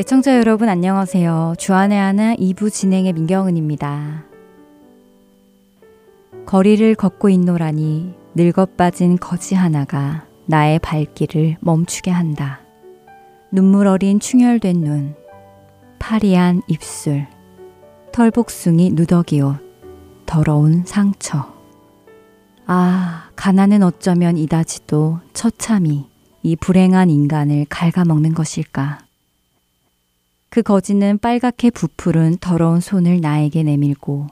[0.00, 1.56] 애청자 여러분 안녕하세요.
[1.58, 4.24] 주안의 하나 2부 진행의 민경은입니다.
[6.46, 12.60] 거리를 걷고 있노라니 늙어 빠진 거지 하나가 나의 발길을 멈추게 한다.
[13.50, 15.14] 눈물 어린 충혈된 눈,
[15.98, 17.26] 파리한 입술,
[18.12, 19.56] 털복숭이 누더기 옷,
[20.24, 21.52] 더러운 상처.
[22.64, 26.06] 아, 가난은 어쩌면 이다지도 처참히
[26.42, 29.09] 이 불행한 인간을 갉아먹는 것일까.
[30.50, 34.26] 그 거지는 빨갛게 부풀은 더러운 손을 나에게 내밀고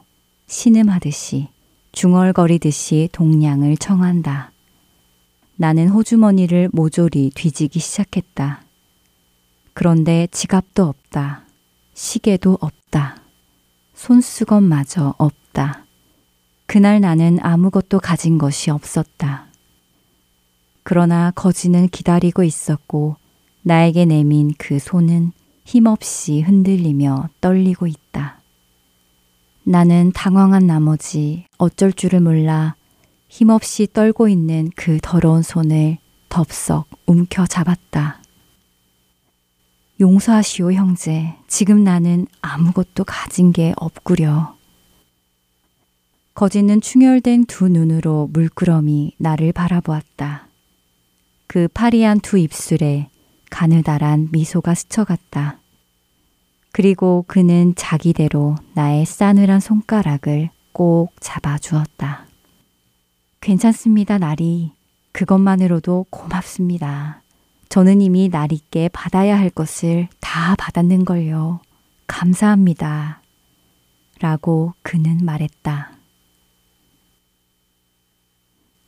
[0.48, 1.46] 신음하듯이
[1.92, 4.50] 중얼거리듯이 동량을 청한다.
[5.54, 8.62] 나는 호주머니를 모조리 뒤지기 시작했다.
[9.74, 11.44] 그런데 지갑도 없다.
[11.94, 13.22] 시계도 없다.
[13.94, 15.84] 손수건마저 없다.
[16.66, 19.46] 그날 나는 아무것도 가진 것이 없었다.
[20.82, 23.14] 그러나 거지는 기다리고 있었고
[23.62, 25.32] 나에게 내민 그 손은
[25.68, 28.40] 힘없이 흔들리며 떨리고 있다.
[29.64, 32.74] 나는 당황한 나머지 어쩔 줄을 몰라
[33.28, 35.98] 힘없이 떨고 있는 그 더러운 손을
[36.30, 38.22] 덥석 움켜 잡았다.
[40.00, 41.34] 용서하시오, 형제.
[41.48, 44.56] 지금 나는 아무것도 가진 게 없구려.
[46.32, 50.48] 거지는 충혈된 두 눈으로 물끄러미 나를 바라보았다.
[51.46, 53.10] 그 파리한 두 입술에
[53.50, 55.58] 가느다란 미소가 스쳐갔다.
[56.72, 62.26] 그리고 그는 자기대로 나의 싸늘한 손가락을 꼭 잡아주었다.
[63.40, 64.72] 괜찮습니다, 나리.
[65.12, 67.22] 그것만으로도 고맙습니다.
[67.68, 71.60] 저는 이미 나리께 받아야 할 것을 다 받았는걸요.
[72.06, 73.22] 감사합니다.
[74.20, 75.92] 라고 그는 말했다.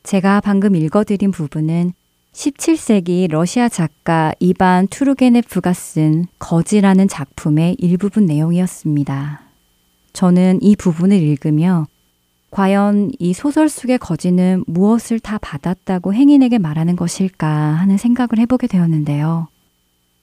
[0.03, 1.92] 제가 방금 읽어드린 부분은
[2.33, 9.41] 17세기 러시아 작가 이반 투르게네프가 쓴 거지라는 작품의 일부분 내용이었습니다.
[10.12, 11.87] 저는 이 부분을 읽으며
[12.50, 19.49] 과연 이 소설 속의 거지는 무엇을 다 받았다고 행인에게 말하는 것일까 하는 생각을 해보게 되었는데요.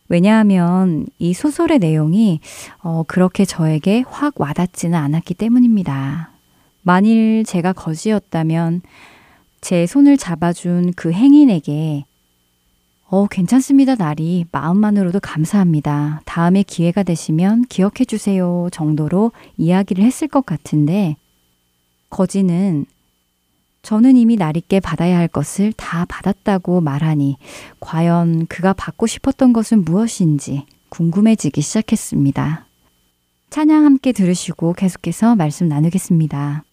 [0.10, 2.40] 왜냐하면 이 소설의 내용이
[2.82, 6.32] 어, 그렇게 저에게 확 와닿지는 않았기 때문입니다.
[6.84, 8.82] 만일 제가 거지였다면
[9.62, 12.06] 제 손을 잡아준 그 행인에게
[13.10, 14.46] 어, 괜찮습니다, 나리.
[14.52, 16.22] 마음만으로도 감사합니다.
[16.26, 21.16] 다음에 기회가 되시면 기억해 주세요 정도로 이야기를 했을 것 같은데,
[22.10, 22.86] 거지는
[23.82, 27.38] 저는 이미 나리께 받아야 할 것을 다 받았다고 말하니,
[27.80, 32.66] 과연 그가 받고 싶었던 것은 무엇인지 궁금해지기 시작했습니다.
[33.50, 36.66] 찬양 함께 들으시고 계속해서 말씀 나누겠습니다.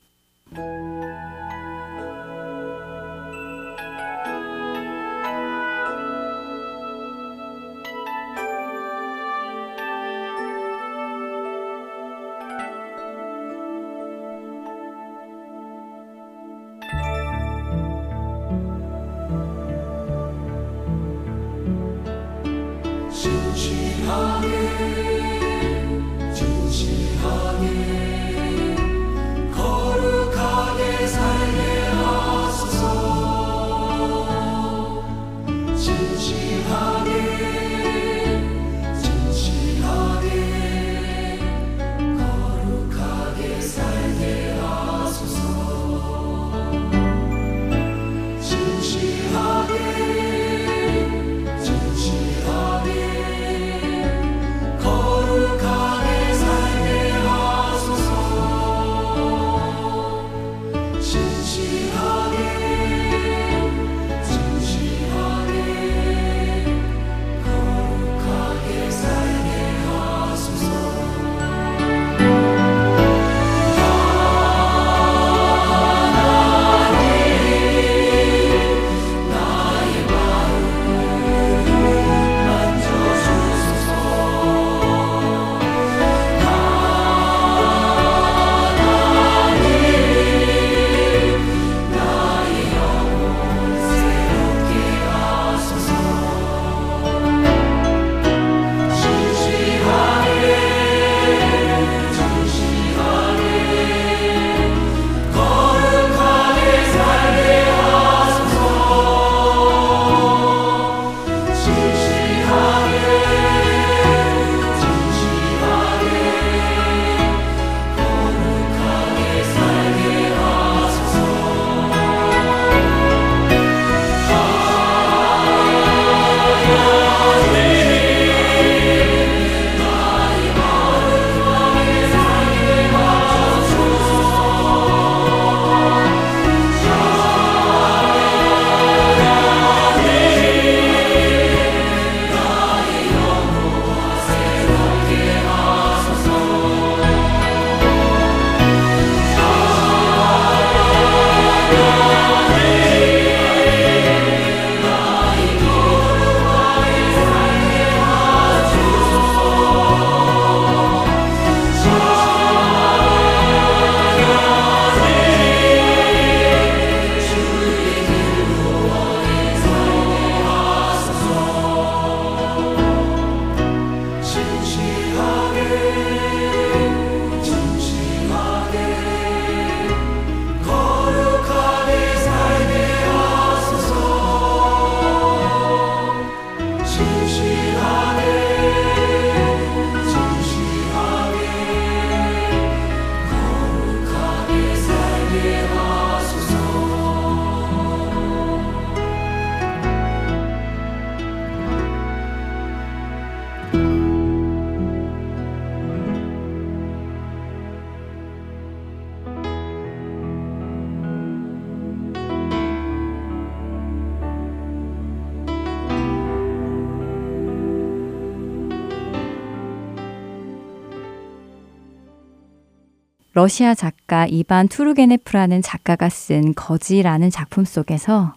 [223.34, 228.34] 러시아 작가 이반 투르게네프라는 작가가 쓴 거지라는 작품 속에서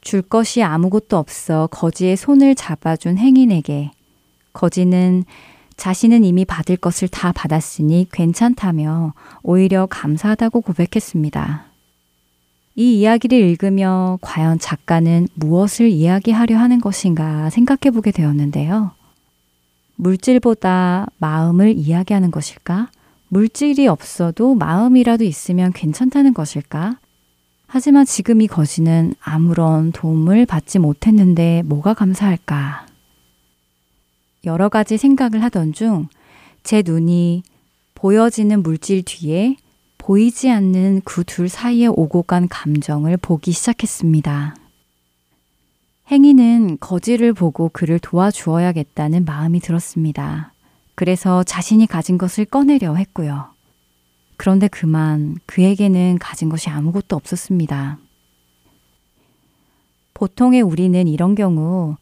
[0.00, 3.90] 줄 것이 아무것도 없어 거지의 손을 잡아준 행인에게
[4.52, 5.24] 거지는
[5.76, 11.64] 자신은 이미 받을 것을 다 받았으니 괜찮다며 오히려 감사하다고 고백했습니다.
[12.76, 18.92] 이 이야기를 읽으며 과연 작가는 무엇을 이야기하려 하는 것인가 생각해 보게 되었는데요.
[19.96, 22.90] 물질보다 마음을 이야기하는 것일까?
[23.28, 26.98] 물질이 없어도 마음이라도 있으면 괜찮다는 것일까?
[27.66, 32.86] 하지만 지금 이 거지는 아무런 도움을 받지 못했는데 뭐가 감사할까?
[34.44, 36.08] 여러 가지 생각을 하던 중
[36.62, 37.44] 제 눈이
[37.94, 39.56] 보여지는 물질 뒤에
[39.96, 44.54] 보이지 않는 그 둘 사이에 오고 간 감정을 보기 시작했습니다.
[46.10, 50.52] 행위는 거지를 보고 그를 도와주어야겠다는 마음이 들었습니다.
[50.98, 53.54] 그래서 자신이 가진 것을 꺼내려 했고요.
[54.36, 57.98] 그런데 그만 그에게는 가진 것이 아무것도 없었습니다.
[60.12, 61.94] 보통의 우리는 이런 경우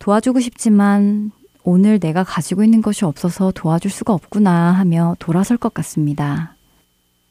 [0.00, 1.32] 도와주고 싶지만
[1.64, 6.54] 오늘 내가 가지고 있는 것이 없어서 도와줄 수가 없구나 하며 돌아설 것 같습니다.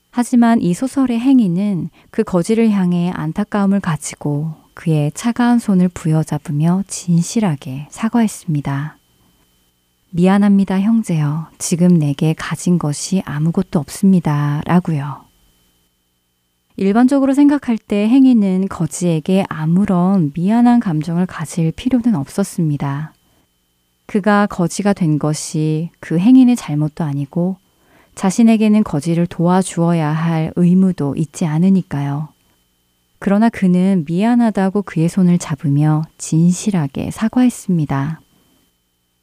[0.09, 8.97] 하지만 이 소설의 행위는 그 거지를 향해 안타까움을 가지고 그의 차가운 손을 부여잡으며 진실하게 사과했습니다.
[10.13, 11.47] 미안합니다, 형제여.
[11.57, 14.61] 지금 내게 가진 것이 아무것도 없습니다.
[14.65, 15.21] 라고요.
[16.75, 23.13] 일반적으로 생각할 때 행위는 거지에게 아무런 미안한 감정을 가질 필요는 없었습니다.
[24.05, 27.55] 그가 거지가 된 것이 그 행인의 잘못도 아니고
[28.15, 32.27] 자신에게는 거지를 도와주어야 할 의무도 있지 않으니까요.
[33.19, 38.19] 그러나 그는 미안하다고 그의 손을 잡으며 진실하게 사과했습니다.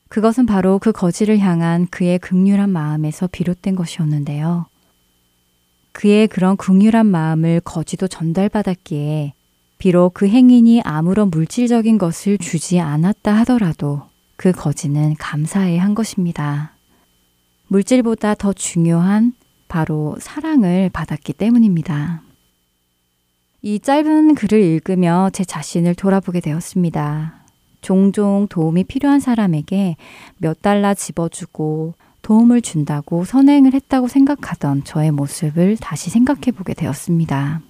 [0.09, 4.67] 그것은 바로 그 거지를 향한 그의 극률한 마음에서 비롯된 것이었는데요.
[5.93, 9.35] 그의 그런 극률한 마음을 거지도 전달받았기에
[9.79, 14.03] 비록 그 행인이 아무런 물질적인 것을 주지 않았다 하더라도
[14.37, 16.73] 그 거지는 감사해 한 것입니다.
[17.69, 19.35] 물질보다 더 중요한
[19.69, 22.23] 바로 사랑을 받았기 때문입니다.
[23.63, 27.48] 이 짧은 글을 읽으며 제 자신을 돌아보게 되었습니다.
[27.81, 29.97] 종종 도움이 필요한 사람에게
[30.39, 37.63] 몇 달러 집어주고 도움을 준다고 선행을 했다고 생각하던 저의 모습을 다시 생각해 보게 되었습니다.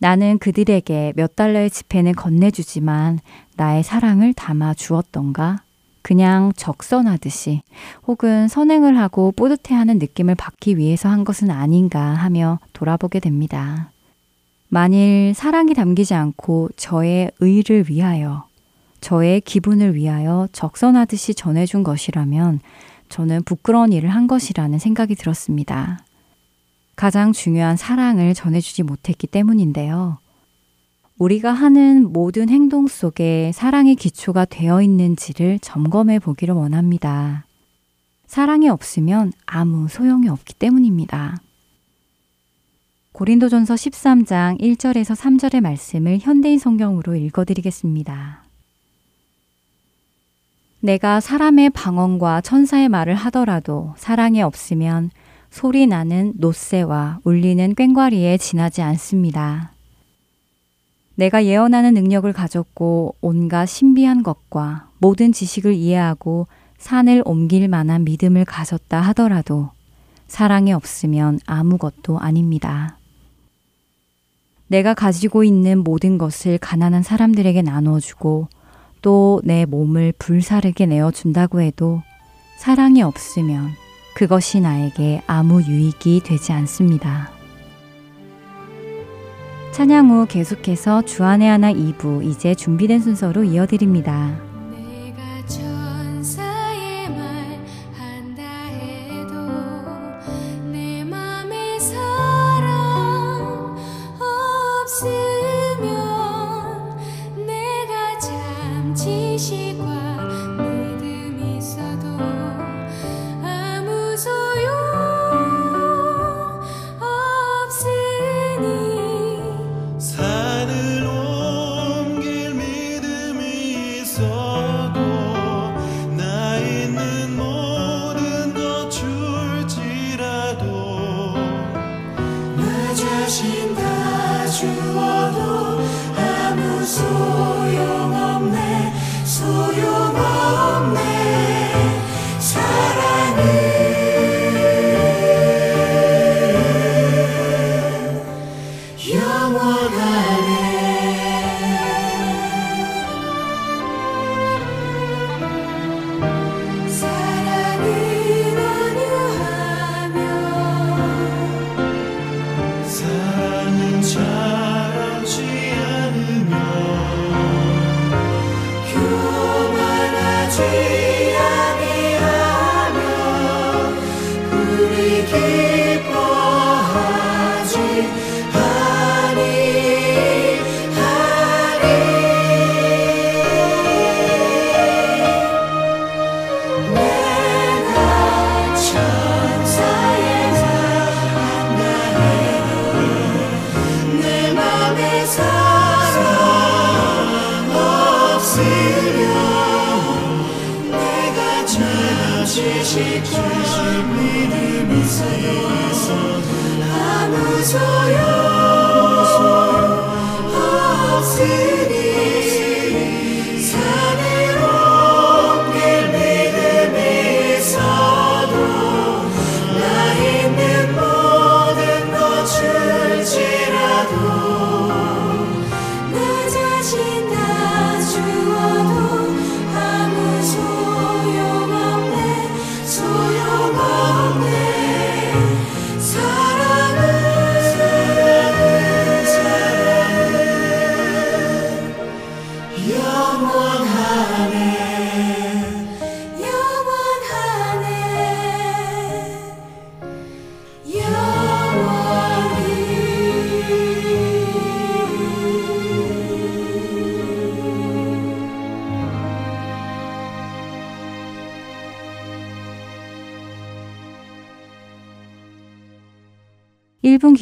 [0.00, 3.18] 나는 그들에게 몇 달러의 지폐는 건네주지만
[3.56, 5.62] 나의 사랑을 담아 주었던가?
[6.02, 7.62] 그냥 적선하듯이
[8.06, 13.90] 혹은 선행을 하고 뿌듯해하는 느낌을 받기 위해서 한 것은 아닌가 하며 돌아보게 됩니다.
[14.68, 18.47] 만일 사랑이 담기지 않고 저의 의를 위하여
[19.00, 22.60] 저의 기분을 위하여 적선하듯이 전해준 것이라면
[23.08, 26.04] 저는 부끄러운 일을 한 것이라는 생각이 들었습니다.
[26.96, 30.18] 가장 중요한 사랑을 전해주지 못했기 때문인데요.
[31.18, 37.44] 우리가 하는 모든 행동 속에 사랑의 기초가 되어 있는지를 점검해 보기를 원합니다.
[38.26, 41.38] 사랑이 없으면 아무 소용이 없기 때문입니다.
[43.12, 48.47] 고린도전서 13장 1절에서 3절의 말씀을 현대인 성경으로 읽어드리겠습니다.
[50.80, 55.10] 내가 사람의 방언과 천사의 말을 하더라도 사랑이 없으면
[55.50, 59.72] 소리 나는 노새와 울리는 꽹과리에 지나지 않습니다.
[61.16, 66.46] 내가 예언하는 능력을 가졌고 온갖 신비한 것과 모든 지식을 이해하고
[66.78, 69.70] 산을 옮길 만한 믿음을 가졌다 하더라도
[70.28, 72.98] 사랑이 없으면 아무것도 아닙니다.
[74.68, 78.48] 내가 가지고 있는 모든 것을 가난한 사람들에게 나눠주고
[79.02, 82.02] 또 내 몸을 불사르게 내어준다고 해도
[82.58, 83.70] 사랑이 없으면
[84.14, 87.30] 그것이 나에게 아무 유익이 되지 않습니다.
[89.72, 94.47] 찬양 후 계속해서 주안의 하나 2부 이제 준비된 순서로 이어드립니다.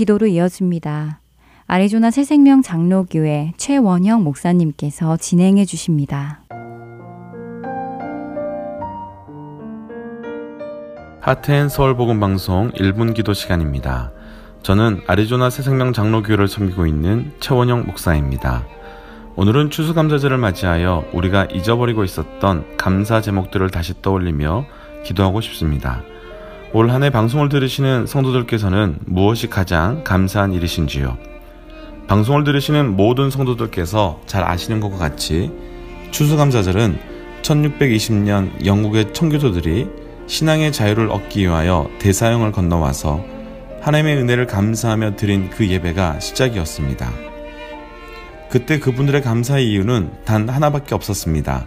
[0.06, 1.20] 기도로 이어집니다.
[1.66, 6.42] 아리조나 새생명 장로교회 최원형 목사님께서 진행해 주십니다.
[11.20, 14.12] 하트앤 서울복음 방송 1분 기도 시간입니다.
[14.62, 18.64] 저는 아리조나 새생명 장로교회를 섬기고 있는 최원영 목사입니다.
[19.34, 24.66] 오늘은 추수감사절을 맞이하여 우리가 잊어버리고 있었던 감사 제목들을 다시 떠올리며
[25.04, 26.04] 기도하고 싶습니다.
[26.76, 31.16] 올 한 해 방송을 들으시는 성도들께서는 무엇이 가장 감사한 일이신지요?
[32.06, 35.50] 방송을 들으시는 모든 성도들께서 잘 아시는 것과 같이
[36.10, 36.98] 추수감사절은
[37.40, 39.88] 1620년 영국의 청교도들이
[40.26, 43.24] 신앙의 자유를 얻기 위하여 대사형을 건너와서
[43.80, 47.10] 하나님의 은혜를 감사하며 드린 그 예배가 시작이었습니다.
[48.50, 51.64] 그때 그분들의 감사의 이유는 단 하나밖에 없었습니다.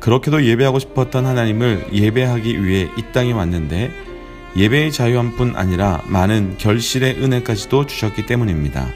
[0.00, 4.11] 그렇게도 예배하고 싶었던 하나님을 예배하기 위해 이 땅에 왔는데
[4.56, 8.86] 예배의 자유한 뿐 아니라 많은 결실의 은혜까지도 주셨기 때문입니다.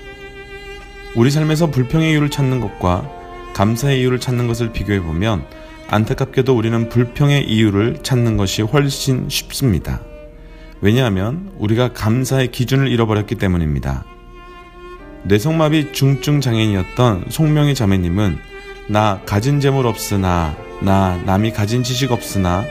[1.15, 3.11] 우리 삶에서 불평의 이유를 찾는 것과
[3.55, 5.47] 감사의 이유를 찾는 것을 비교해 보면
[5.89, 10.03] 안타깝게도 우리는 불평의 이유를 찾는 것이 훨씬 쉽습니다.
[10.83, 14.05] 왜냐하면 우리가 감사의 기준을 잃어버렸기 때문입니다.
[15.23, 18.39] 뇌성마비 중증 장애인이었던 송명희 자매님은
[18.89, 22.65] 나 가진 재물 없으나 나 남이 가진 지식 없으나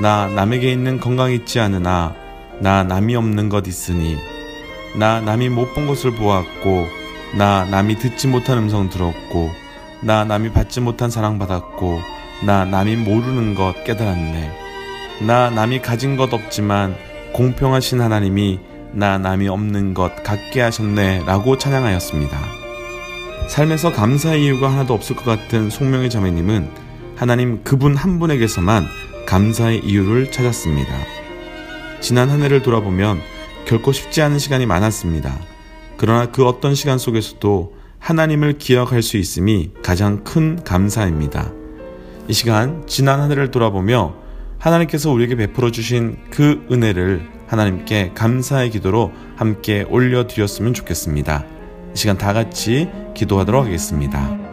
[0.00, 2.14] 나 남에게 있는 건강 있지 않으나
[2.60, 4.16] 나 남이 없는 것 있으니
[4.96, 6.86] 나 남이 못 본 것을 보았고
[7.36, 9.50] 나 남이 듣지 못한 음성 들었고
[10.00, 12.00] 나 남이 받지 못한 사랑 받았고
[12.44, 14.52] 나 남이 모르는 것 깨달았네.
[15.26, 16.96] 나 남이 가진 것 없지만
[17.32, 18.60] 공평하신 하나님이
[18.92, 22.38] 나 남이 없는 것 갖게 하셨네 라고 찬양하였습니다.
[23.48, 26.68] 삶에서 감사의 이유가 하나도 없을 것 같은 송명의 자매님은
[27.16, 28.86] 하나님 그분 한 분에게서만
[29.28, 30.90] 감사의 이유를 찾았습니다.
[32.00, 33.20] 지난 한 해를 돌아보면
[33.66, 35.38] 결코 쉽지 않은 시간이 많았습니다.
[35.98, 41.52] 그러나 그 어떤 시간 속에서도 하나님을 기억할 수 있음이 가장 큰 감사입니다.
[42.26, 44.14] 이 시간 지난 한 해를 돌아보며
[44.58, 51.44] 하나님께서 우리에게 베풀어 주신 그 은혜를 하나님께 감사의 기도로 함께 올려드렸으면 좋겠습니다.
[51.94, 54.47] 이 시간 다 같이 기도하도록 하겠습니다.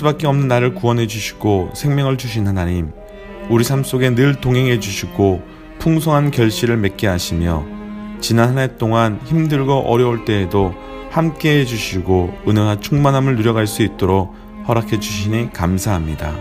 [0.00, 2.90] 수밖에 없는 나를 구원해 주시고 생명을 주신 하나님,
[3.50, 5.42] 우리 삶 속에 늘 동행해 주시고
[5.78, 7.64] 풍성한 결실을 맺게 하시며
[8.20, 10.74] 지난 한 해 동안 힘들고 어려울 때에도
[11.10, 14.34] 함께 해 주시고 은혜와 충만함을 누려갈 수 있도록
[14.68, 16.34] 허락해 주시니 감사합니다.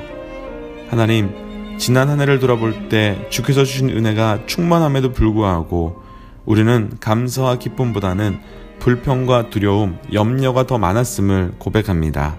[0.90, 6.02] 하나님, 지난 한 해를 돌아볼 때 주께서 주신 은혜가 충만함에도 불구하고
[6.46, 8.40] 우리는 감사와 기쁨보다는
[8.80, 12.38] 불평과 두려움, 염려가 더 많았음을 고백합니다.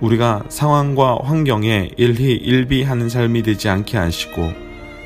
[0.00, 4.52] 우리가 상황과 환경에 일희 일비하는 삶이 되지 않게 하시고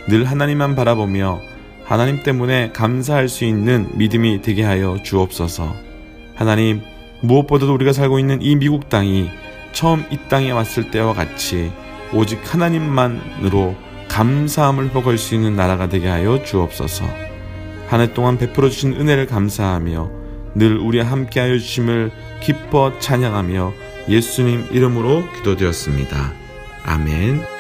[0.09, 1.41] 늘 하나님만 바라보며
[1.85, 5.75] 하나님 때문에 감사할 수 있는 믿음이 되게 하여 주옵소서.
[6.35, 6.81] 하나님,
[7.23, 9.31] 무엇보다도 우리가 살고 있는 이 미국 땅이
[9.73, 11.73] 처음 이 땅에 왔을 때와 같이
[12.13, 13.75] 오직 하나님만으로
[14.09, 17.05] 감사함을 회복할 수 있는 나라가 되게 하여 주옵소서.
[17.89, 20.11] 한 해 동안 베풀어 주신 은혜를 감사하며
[20.55, 23.73] 늘 우리와 함께하여 주심을 기뻐 찬양하며
[24.09, 26.33] 예수님 이름으로 기도되었습니다.
[26.85, 27.52] 아멘.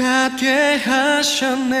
[0.00, 1.80] 가게 하셨네.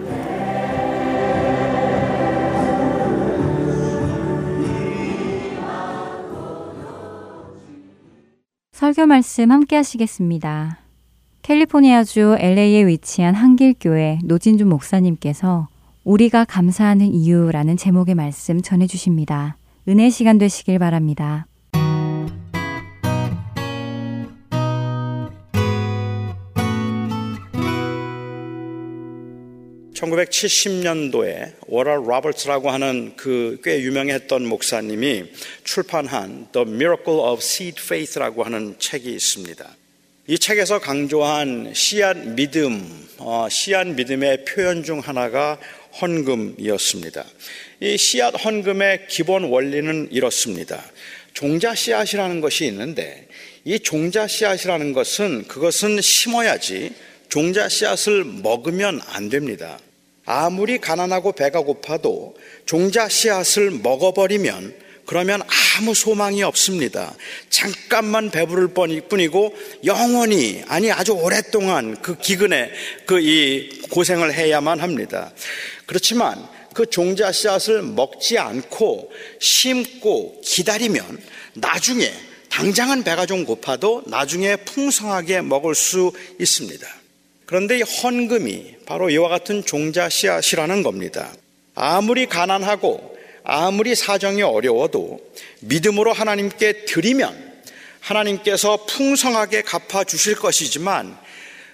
[8.91, 10.77] 설교 말씀 함께 하시겠습니다.
[11.43, 15.69] 캘리포니아주 LA에 위치한 한길교회 노진준 목사님께서
[16.03, 19.55] 우리가 감사하는 이유라는 제목의 말씀 전해 주십니다.
[19.87, 21.45] 은혜 시간 되시길 바랍니다.
[30.01, 35.25] 1970년도에 워럴 로버츠라고 하는 그 꽤 유명했던 목사님이
[35.63, 39.77] 출판한 The Miracle of Seed Faith라고 하는 책이 있습니다.
[40.27, 45.59] 이 책에서 강조한 씨앗 믿음, 어, 씨앗 믿음의 표현 중 하나가
[46.01, 47.25] 헌금이었습니다.
[47.81, 50.83] 이 씨앗 헌금의 기본 원리는 이렇습니다.
[51.33, 53.27] 종자 씨앗이라는 것이 있는데
[53.65, 56.93] 이 종자 씨앗이라는 것은 그것은 심어야지
[57.29, 59.79] 종자 씨앗을 먹으면 안 됩니다.
[60.31, 65.41] 아무리 가난하고 배가 고파도 종자 씨앗을 먹어버리면 그러면
[65.77, 67.13] 아무 소망이 없습니다.
[67.49, 68.69] 잠깐만 배부를
[69.09, 72.71] 뿐이고 영원히 아니 아주 오랫동안 그 기근에
[73.05, 75.31] 그 이 고생을 해야만 합니다.
[75.85, 81.21] 그렇지만 그 종자 씨앗을 먹지 않고 심고 기다리면
[81.55, 82.11] 나중에
[82.49, 87.00] 당장은 배가 좀 고파도 나중에 풍성하게 먹을 수 있습니다.
[87.51, 91.33] 그런데 이 헌금이 바로 이와 같은 종자 씨앗이라는 겁니다.
[91.75, 95.19] 아무리 가난하고 아무리 사정이 어려워도
[95.59, 97.51] 믿음으로 하나님께 드리면
[97.99, 101.17] 하나님께서 풍성하게 갚아 주실 것이지만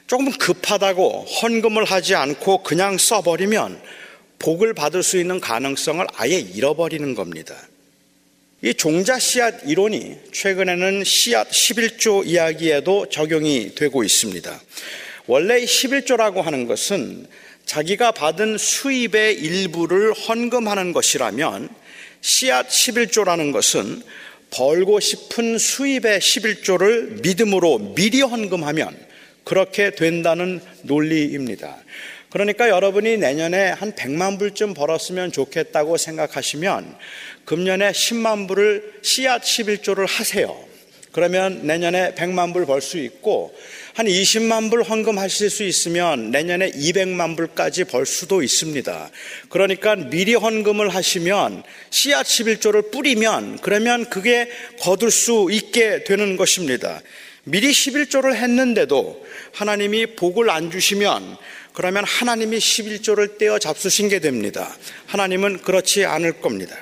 [0.08, 3.80] 조금 급하다고 헌금을 하지 않고 그냥 써버리면
[4.40, 7.56] 복을 받을 수 있는 가능성을 아예 잃어버리는 겁니다.
[8.64, 14.60] 이 종자 씨앗 이론이 최근에는 씨앗 11조 이야기에도 적용이 되고 있습니다.
[15.28, 17.28] 원래 11조라고 하는 것은
[17.66, 21.70] 자기가 받은 수입의 일부를 헌금하는 것이라면
[22.22, 24.02] 씨앗 11조라는 것은
[24.52, 28.98] 벌고 싶은 수입의 11조를 믿음으로 미리 헌금하면
[29.44, 31.78] 그렇게 된다는 논리입니다.
[32.30, 36.98] 그러니까 여러분이 내년에 한 100만 불쯤 벌었으면 좋겠다고 생각하시면
[37.46, 40.67] 금년에 10만 불을 씨앗 11조를 하세요.
[41.12, 43.56] 그러면 내년에 100만 불 벌 수 있고
[43.94, 49.10] 한 20만 불 헌금하실 수 있으면 내년에 200만 불까지 벌 수도 있습니다.
[49.50, 57.02] 그러니까 미리 헌금을 하시면 씨앗 11조를 뿌리면 그러면 그게 거둘 수 있게 되는 것입니다.
[57.44, 61.38] 미리 11조를 했는데도 하나님이 복을 안 주시면
[61.74, 64.76] 그러면 하나님이 11조를 떼어 잡수신 게 됩니다.
[65.08, 66.76] 하나님은 그렇지 않을 겁니다.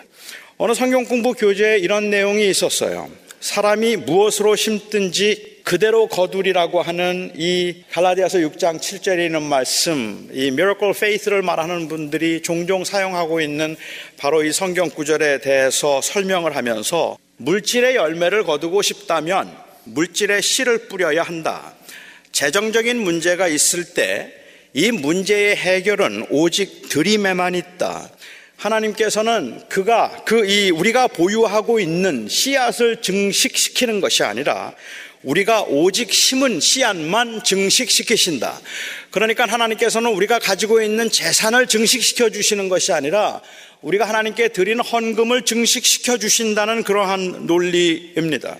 [0.58, 3.10] 어느 성경 공부 교재에 이런 내용이 있었어요.
[3.46, 11.44] 사람이 무엇으로 심든지 그대로 거두리라고 하는 이 갈라디아서 6장 7절에 있는 말씀, 이 miracle faith를
[11.44, 13.76] 말하는 분들이 종종 사용하고 있는
[14.18, 21.76] 바로 이 성경 구절에 대해서 설명을 하면서 물질의 열매를 거두고 싶다면 물질의 씨를 뿌려야 한다.
[22.32, 24.46] 재정적인 문제가 있을 때
[24.78, 28.10] 이 문제의 해결은 오직 들임에만 있다.
[28.58, 34.74] 하나님께서는 그가 그 이 우리가 보유하고 있는 씨앗을 증식시키는 것이 아니라
[35.24, 38.60] 우리가 오직 심은 씨앗만 증식시키신다.
[39.10, 43.42] 그러니까 하나님께서는 우리가 가지고 있는 재산을 증식시켜 주시는 것이 아니라
[43.82, 48.58] 우리가 하나님께 드리는 헌금을 증식시켜 주신다는 그러한 논리입니다.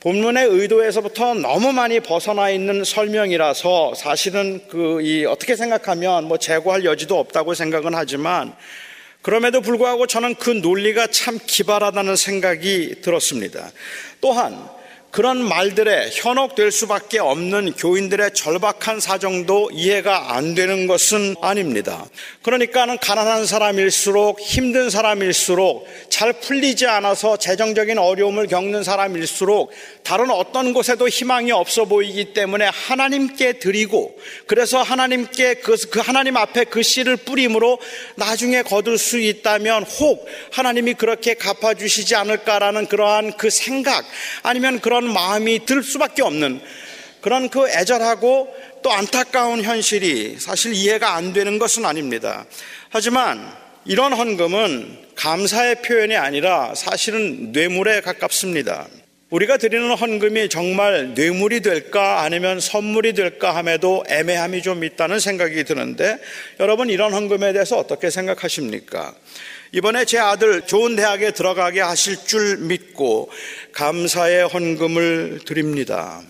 [0.00, 7.18] 본문의 의도에서부터 너무 많이 벗어나 있는 설명이라서 사실은 그 이 어떻게 생각하면 뭐 재고할 여지도
[7.18, 8.54] 없다고 생각은 하지만
[9.22, 13.70] 그럼에도 불구하고 저는 그 논리가 참 기발하다는 생각이 들었습니다.
[14.20, 14.77] 또한
[15.10, 22.04] 그런 말들에 현혹될 수밖에 없는 교인들의 절박한 사정도 이해가 안 되는 것은 아닙니다.
[22.42, 31.08] 그러니까는 가난한 사람일수록 힘든 사람일수록 잘 풀리지 않아서 재정적인 어려움을 겪는 사람일수록 다른 어떤 곳에도
[31.08, 37.78] 희망이 없어 보이기 때문에 하나님께 드리고 그래서 하나님께 그, 그 하나님 앞에 그 씨를 뿌림으로
[38.16, 44.04] 나중에 거둘 수 있다면 혹 하나님이 그렇게 갚아주시지 않을까라는 그러한 그 생각
[44.42, 46.60] 아니면 그런 그런 마음이 들 수밖에 없는
[47.20, 52.46] 그런 그 애절하고 또 안타까운 현실이 사실 이해가 안 되는 것은 아닙니다.
[52.90, 53.48] 하지만
[53.84, 58.88] 이런 헌금은 감사의 표현이 아니라 사실은 뇌물에 가깝습니다.
[59.30, 66.18] 우리가 드리는 헌금이 정말 뇌물이 될까 아니면 선물이 될까 함에도 애매함이 좀 있다는 생각이 드는데
[66.58, 69.14] 여러분 이런 헌금에 대해서 어떻게 생각하십니까?
[69.72, 73.30] 이번에 제 아들 좋은 대학에 들어가게 하실 줄 믿고
[73.72, 76.22] 감사의 헌금을 드립니다.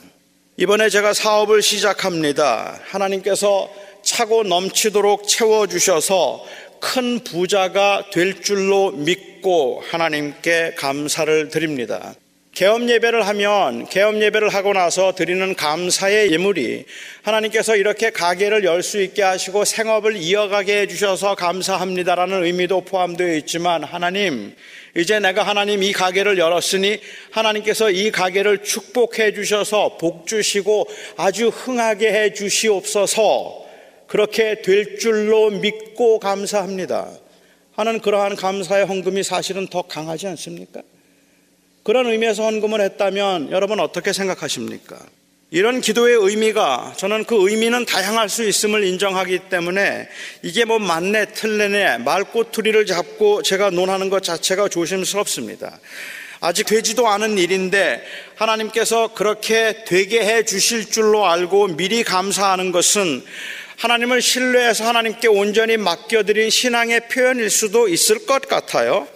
[0.56, 2.80] 이번에 제가 사업을 시작합니다.
[2.88, 3.72] 하나님께서
[4.02, 6.44] 차고 넘치도록 채워주셔서
[6.80, 12.14] 큰 부자가 될 줄로 믿고 하나님께 감사를 드립니다.
[12.58, 16.86] 개업 예배를 하면 개업 예배를 하고 나서 드리는 감사의 예물이
[17.22, 24.56] 하나님께서 이렇게 가게를 열 수 있게 하시고 생업을 이어가게 해주셔서 감사합니다라는 의미도 포함되어 있지만 하나님
[24.96, 26.98] 이제 내가 하나님 이 가게를 열었으니
[27.30, 33.66] 하나님께서 이 가게를 축복해 주셔서 복 주시고 아주 흥하게 해 주시옵소서
[34.08, 37.08] 그렇게 될 줄로 믿고 감사합니다.
[37.76, 40.82] 하는 그러한 감사의 헌금이 사실은 더 강하지 않습니까?
[41.88, 44.98] 그런 의미에서 헌금을 했다면 여러분 어떻게 생각하십니까?
[45.50, 50.06] 이런 기도의 의미가 저는 그 의미는 다양할 수 있음을 인정하기 때문에
[50.42, 55.80] 이게 뭐 맞네 틀리네 말꼬투리를 잡고 제가 논하는 것 자체가 조심스럽습니다.
[56.40, 63.24] 아직 되지도 않은 일인데 하나님께서 그렇게 되게 해 주실 줄로 알고 미리 감사하는 것은
[63.78, 69.08] 하나님을 신뢰해서 하나님께 온전히 맡겨드린 신앙의 표현일 수도 있을 것 같아요.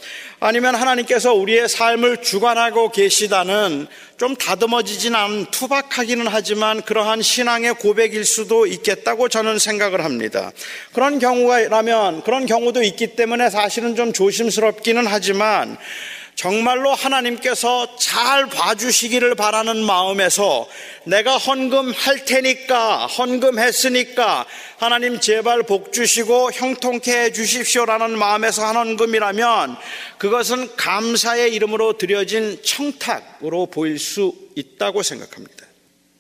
[0.45, 8.67] 아니면 하나님께서 우리의 삶을 주관하고 계시다는 좀 다듬어지진 않은 투박하기는 하지만 그러한 신앙의 고백일 수도
[8.67, 10.51] 있겠다고 저는 생각을 합니다.
[10.95, 15.79] 그런 경우가라면 그런 경우도 있기 때문에 사실은 좀 조심스럽기는 하지만
[16.35, 20.69] 정말로 하나님께서 잘 봐주시기를 바라는 마음에서
[21.05, 24.47] 내가 헌금할 테니까, 헌금했으니까
[24.79, 29.77] 하나님 제발 복 주시고 형통케 해 주십시오라는 마음에서 한 헌금이라면
[30.19, 35.67] 그것은 감사의 이름으로 드려진 청탁으로 보일 수 있다고 생각합니다.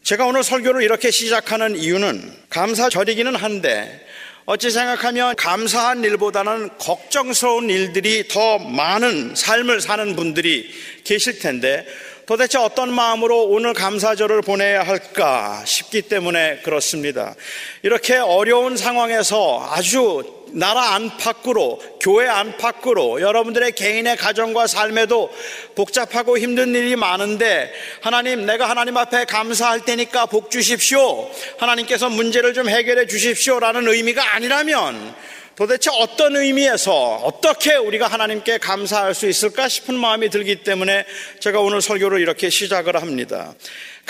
[0.04, 4.06] 제가 오늘 설교를 이렇게 시작하는 이유는 감사절이기는 한데
[4.44, 10.68] 어찌 생각하면 감사한 일보다는 걱정스러운 일들이 더 많은 삶을 사는 분들이
[11.04, 11.86] 계실 텐데
[12.26, 17.34] 도대체 어떤 마음으로 오늘 감사절을 보내야 할까 싶기 때문에 그렇습니다.
[17.82, 25.30] 이렇게 어려운 상황에서 아주 나라 안팎으로, 교회 안팎으로, 여러분들의 개인의 가정과 삶에도
[25.74, 31.30] 복잡하고 힘든 일이 많은데, 하나님, 내가 하나님 앞에 감사할 테니까 복 주십시오.
[31.58, 35.14] 하나님께서 문제를 좀 해결해 주십시오 라는 의미가 아니라면,
[35.54, 41.04] 도대체 어떤 의미에서 어떻게 우리가 하나님께 감사할 수 있을까 싶은 마음이 들기 때문에
[41.40, 43.54] 제가 오늘 설교를 이렇게 시작을 합니다.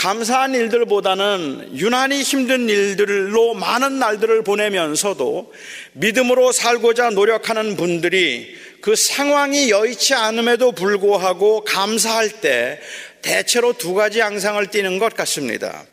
[0.02, 5.52] 감사한 일들보다는 유난히 힘든 일들로 많은 날들을 보내면서도
[5.92, 12.80] 믿음으로 살고자 노력하는 분들이 그 상황이 여의치 않음에도 불구하고 감사할 때
[13.22, 15.84] 대체로 두 가지 양상을 띠는 것 같습니다.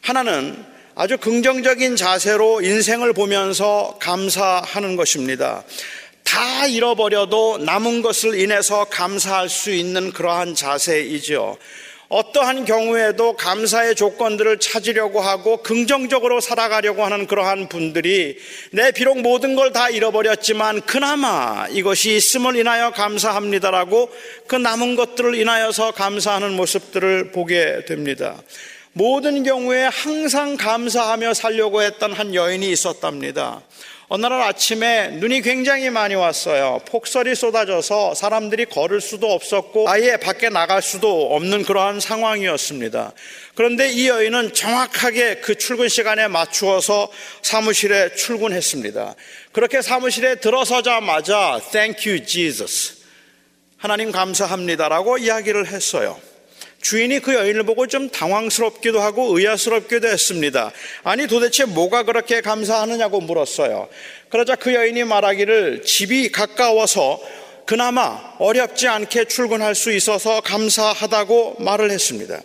[0.00, 0.64] 하나는
[0.96, 5.62] 아주 긍정적인 자세로 인생을 보면서 감사하는 것입니다.
[6.24, 11.58] 다 잃어버려도 남은 것을 인해서 감사할 수 있는 그러한 자세이죠.
[12.12, 18.36] 어떠한 경우에도 감사의 조건들을 찾으려고 하고 긍정적으로 살아가려고 하는 그러한 분들이
[18.70, 24.10] 내 비록 모든 걸 다 잃어버렸지만 그나마 이것이 있음을 인하여 감사합니다라고
[24.46, 28.36] 그 남은 것들을 인하여서 감사하는 모습들을 보게 됩니다.
[28.92, 33.62] 모든 경우에 항상 감사하며 살려고 했던 한 여인이 있었답니다.
[34.14, 36.82] 어느 날 아침에 눈이 굉장히 많이 왔어요.
[36.84, 43.14] 폭설이 쏟아져서 사람들이 걸을 수도 없었고 아예 밖에 나갈 수도 없는 그러한 상황이었습니다.
[43.54, 49.14] 그런데 이 여인은 정확하게 그 출근 시간에 맞추어서 사무실에 출근했습니다.
[49.52, 52.96] 그렇게 사무실에 들어서자마자 Thank you, Jesus.
[53.78, 56.20] 하나님 감사합니다라고 이야기를 했어요.
[56.82, 60.72] 주인이 그 여인을 보고 좀 당황스럽기도 하고 의아스럽기도 했습니다.
[61.04, 63.88] 아니 도대체 뭐가 그렇게 감사하느냐고 물었어요.
[64.28, 67.20] 그러자 그 여인이 말하기를 집이 가까워서
[67.66, 72.40] 그나마 어렵지 않게 출근할 수 있어서 감사하다고 말을 했습니다.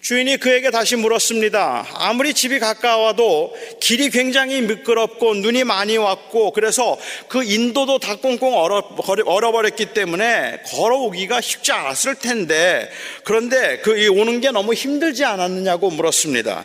[0.00, 1.86] 주인이 그에게 다시 물었습니다.
[1.92, 8.82] 아무리 집이 가까워도 길이 굉장히 미끄럽고 눈이 많이 왔고 그래서 그 인도도 다 꽁꽁 얼어,
[9.26, 12.88] 얼어버렸기 때문에 걸어오기가 쉽지 않았을 텐데
[13.24, 16.64] 그런데 그 오는 게 너무 힘들지 않았느냐고 물었습니다.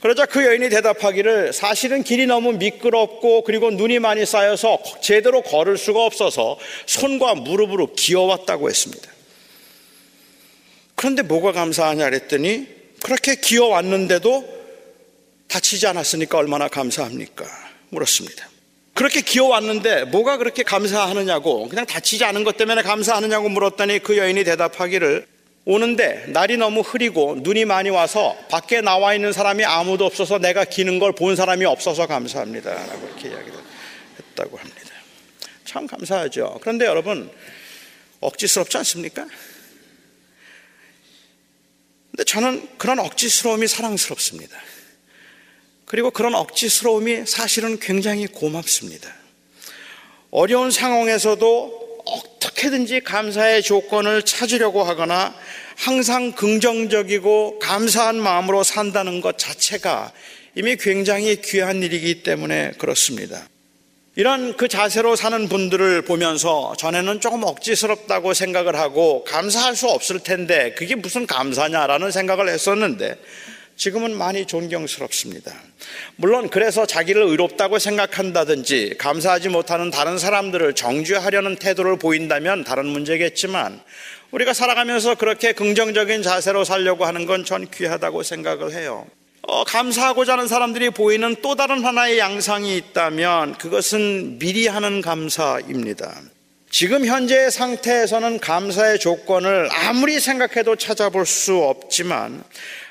[0.00, 6.02] 그러자 그 여인이 대답하기를 사실은 길이 너무 미끄럽고 그리고 눈이 많이 쌓여서 제대로 걸을 수가
[6.06, 9.19] 없어서 손과 무릎으로 기어왔다고 했습니다.
[11.00, 12.66] 그런데 뭐가 감사하냐 그랬더니
[13.02, 14.46] 그렇게 기어왔는데도
[15.48, 17.46] 다치지 않았으니까 얼마나 감사합니까?
[17.88, 18.46] 물었습니다.
[18.92, 25.26] 그렇게 기어왔는데 뭐가 그렇게 감사하느냐고 그냥 다치지 않은 것 때문에 감사하느냐고 물었더니 그 여인이 대답하기를
[25.64, 30.98] 오는데 날이 너무 흐리고 눈이 많이 와서 밖에 나와 있는 사람이 아무도 없어서 내가 기는
[30.98, 32.74] 걸 본 사람이 없어서 감사합니다.
[32.74, 33.58] 라고 이렇게 이야기를
[34.18, 34.90] 했다고 합니다.
[35.64, 36.58] 참 감사하죠.
[36.60, 37.30] 그런데 여러분,
[38.20, 39.24] 억지스럽지 않습니까?
[42.20, 44.54] 근데 저는 그런 억지스러움이 사랑스럽습니다.
[45.86, 49.10] 그리고 그런 억지스러움이 사실은 굉장히 고맙습니다.
[50.30, 55.34] 어려운 상황에서도 어떻게든지 감사의 조건을 찾으려고 하거나
[55.76, 60.12] 항상 긍정적이고 감사한 마음으로 산다는 것 자체가
[60.54, 63.48] 이미 굉장히 귀한 일이기 때문에 그렇습니다.
[64.20, 70.74] 이런 그 자세로 사는 분들을 보면서 전에는 조금 억지스럽다고 생각을 하고 감사할 수 없을 텐데
[70.74, 73.16] 그게 무슨 감사냐라는 생각을 했었는데
[73.76, 75.54] 지금은 많이 존경스럽습니다.
[76.16, 83.80] 물론 그래서 자기를 의롭다고 생각한다든지 감사하지 못하는 다른 사람들을 정죄하려는 태도를 보인다면 다른 문제겠지만
[84.32, 89.06] 우리가 살아가면서 그렇게 긍정적인 자세로 살려고 하는 건 전 귀하다고 생각을 해요.
[89.42, 96.20] 어, 감사하고자 하는 사람들이 보이는 또 다른 하나의 양상이 있다면 그것은 미리 하는 감사입니다.
[96.70, 102.44] 지금 현재의 상태에서는 감사의 조건을 아무리 생각해도 찾아볼 수 없지만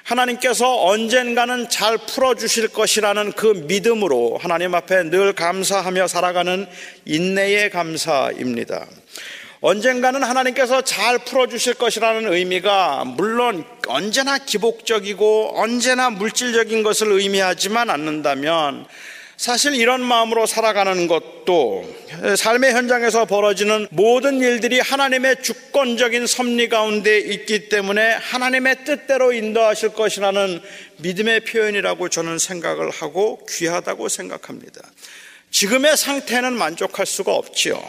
[0.03, 6.67] 하나님께서 언젠가는 잘 풀어주실 것이라는 그 믿음으로 하나님 앞에 늘 감사하며 살아가는
[7.05, 8.85] 인내의 감사입니다.
[9.61, 18.85] 언젠가는 하나님께서 잘 풀어주실 것이라는 의미가 물론 언제나 기복적이고 언제나 물질적인 것을 의미하지만 않는다면
[19.35, 21.85] 사실 이런 마음으로 살아가는 것도
[22.37, 30.61] 삶의 현장에서 벌어지는 모든 일들이 하나님의 주권적인 섭리 가운데 있기 때문에 하나님의 뜻대로 인도하실 것이라는
[30.97, 34.81] 믿음의 표현이라고 저는 생각을 하고 귀하다고 생각합니다.
[35.51, 37.81] 지금의 상태는 만족할 수가 없지요.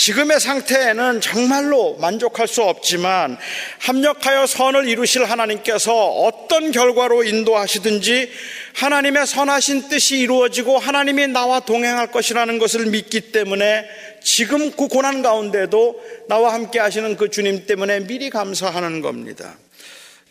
[0.00, 3.36] 지금의 상태에는 정말로 만족할 수 없지만
[3.80, 8.30] 합력하여 선을 이루실 하나님께서 어떤 결과로 인도하시든지
[8.76, 13.84] 하나님의 선하신 뜻이 이루어지고 하나님이 나와 동행할 것이라는 것을 믿기 때문에
[14.22, 19.58] 지금 그 고난 가운데도 나와 함께 하시는 그 주님 때문에 미리 감사하는 겁니다.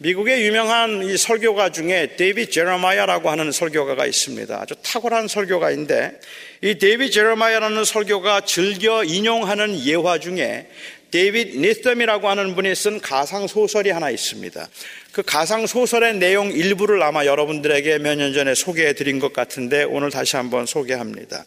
[0.01, 4.61] 미국의 유명한 이 설교가 중에 데이비 제러마야라고 하는 설교가가 있습니다.
[4.61, 6.21] 아주 탁월한 설교가인데
[6.61, 10.69] 이 데이비 제러마야라는 설교가 즐겨 인용하는 예화 중에
[11.11, 14.69] 데이빗 니썸이라고 하는 분이 쓴 가상 소설이 하나 있습니다.
[15.11, 20.11] 그 가상 소설의 내용 일부를 아마 여러분들에게 몇 년 전에 소개해 드린 것 같은데 오늘
[20.11, 21.43] 다시 한번 소개합니다.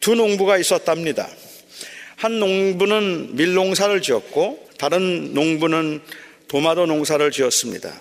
[0.00, 1.28] 두 농부가 있었답니다.
[2.16, 6.00] 한 농부는 밀농사를 지었고 다른 농부는
[6.48, 7.92] 도마도 농사를 지었습니다.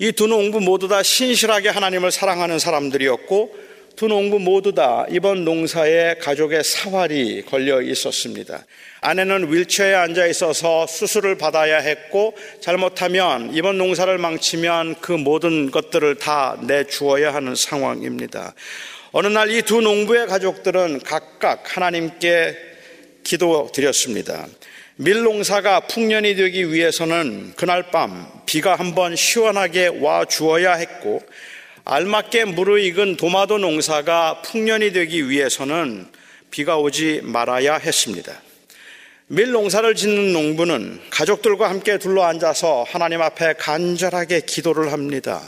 [0.00, 3.64] 이 두 농부 모두 다 신실하게 하나님을 사랑하는 사람들이었고
[3.96, 8.66] 두 농부 모두 다 이번 농사에 가족의 사활이 걸려 있었습니다.
[9.00, 16.58] 아내는 윌체어에 앉아 있어서 수술을 받아야 했고 잘못하면 이번 농사를 망치면 그 모든 것들을 다
[16.66, 18.54] 내주어야 하는 상황입니다.
[19.12, 22.56] 어느 날 이 두 농부의 가족들은 각각 하나님께
[23.22, 24.48] 기도 드렸습니다.
[24.96, 31.20] 밀농사가 풍년이 되기 위해서는 그날 밤 비가 한번 시원하게 와 주어야 했고
[31.84, 36.06] 알맞게 무르익은 도마도 농사가 풍년이 되기 위해서는
[36.52, 38.40] 비가 오지 말아야 했습니다.
[39.26, 45.42] 밀 농사를 짓는 농부는 가족들과 함께 둘러 앉아서 하나님 앞에 간절하게 기도를 합니다.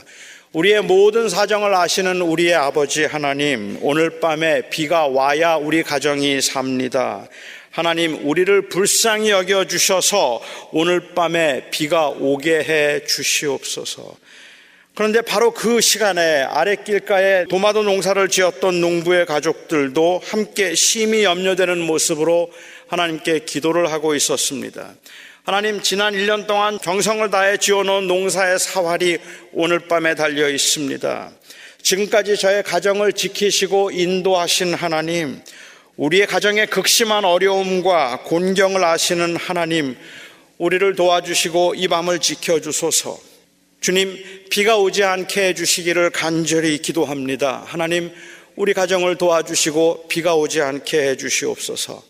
[0.51, 7.27] 우리의 모든 사정을 아시는 우리의 아버지 하나님, 오늘 밤에 비가 와야 우리 가정이 삽니다.
[7.77, 14.17] 하나님 우리를 불쌍히 여겨 주셔서 오늘 밤에 비가 오게 해 주시옵소서.
[14.95, 22.51] 그런데 바로 그 시간에 아랫길가에 도마도 농사를 지었던 농부의 가족들도 함께 심히 염려되는 모습으로
[22.87, 24.95] 하나님께 기도를 하고 있었습니다.
[25.43, 29.19] 하나님 지난 1년 동안 정성을 다해 지어놓은 농사의 사활이
[29.53, 31.29] 오늘 밤에 달려 있습니다.
[31.83, 35.39] 지금까지 저의 가정을 지키시고 인도하신 하나님,
[35.97, 39.97] 우리의 가정의 극심한 어려움과 곤경을 아시는 하나님,
[40.59, 43.19] 우리를 도와주시고 이 밤을 지켜주소서.
[43.81, 44.15] 주님,
[44.51, 47.63] 비가 오지 않게 해주시기를 간절히 기도합니다.
[47.65, 48.11] 하나님,
[48.55, 52.03] 우리 가정을 도와주시고 비가 오지 않게 해주시옵소서.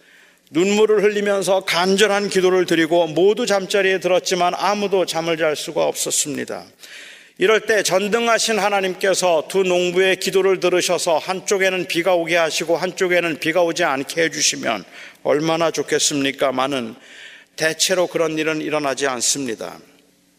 [0.51, 6.65] 눈물을 흘리면서 간절한 기도를 드리고 모두 잠자리에 들었지만 아무도 잠을 잘 수가 없었습니다.
[7.39, 13.83] 이럴 때 전등하신 하나님께서 두 농부의 기도를 들으셔서 한쪽에는 비가 오게 하시고 한쪽에는 비가 오지
[13.83, 14.83] 않게 해주시면
[15.21, 16.95] 얼마나 좋겠습니까?많은
[17.55, 19.77] 대체로 그런 일은 일어나지 않습니다.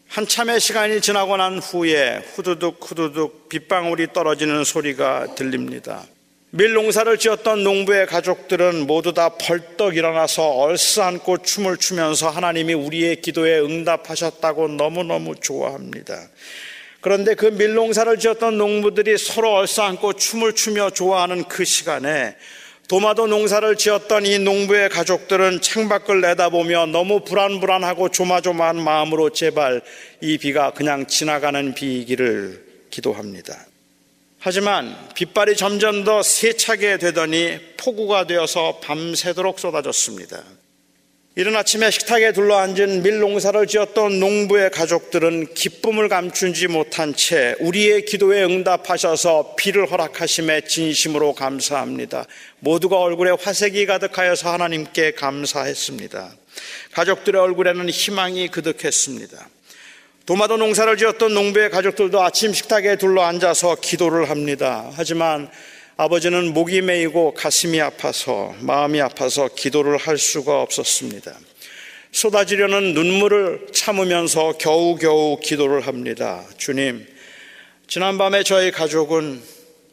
[0.09, 6.05] 한참의 시간이 지나고 난 후에 후두둑 후두둑 빗방울이 떨어지는 소리가 들립니다.
[6.51, 13.59] 밀 농사를 지었던 농부의 가족들은 모두 다 벌떡 일어나서 얼싸안고 춤을 추면서 하나님이 우리의 기도에
[13.59, 16.27] 응답하셨다고 너무너무 좋아합니다.
[17.01, 22.35] 그런데 그 밀농사를 지었던 농부들이 서로 얼싸안고 춤을 추며 좋아하는 그 시간에
[22.89, 29.81] 도마도 농사를 지었던 이 농부의 가족들은 창밖을 내다보며 너무 불안불안하고 조마조마한 마음으로 제발
[30.21, 33.67] 이 비가 그냥 지나가는 비이기를 기도합니다.
[34.39, 40.41] 하지만 빗발이 점점 더 세차게 되더니 폭우가 되어서 밤새도록 쏟아졌습니다.
[41.35, 48.43] 이른 아침에 식탁에 둘러앉은 밀 농사를 지었던 농부의 가족들은 기쁨을 감추지 못한 채 우리의 기도에
[48.43, 52.25] 응답하셔서 비를 허락하심에 진심으로 감사합니다.
[52.59, 56.31] 모두가 얼굴에 화색이 가득하여서 하나님께 감사했습니다.
[56.93, 59.49] 가족들의 얼굴에는 희망이 그득했습니다.
[60.25, 64.91] 도마도 농사를 지었던 농부의 가족들도 아침 식탁에 둘러 앉아서 기도를 합니다.
[64.95, 65.49] 하지만
[66.01, 71.37] 아버지는 목이 메이고 가슴이 아파서 마음이 아파서 기도를 할 수가 없었습니다.
[72.13, 76.45] 쏟아지려는 눈물을 참으면서 겨우겨우 기도를 합니다.
[76.55, 77.05] 주님,
[77.87, 79.41] 지난밤에 저희 가족은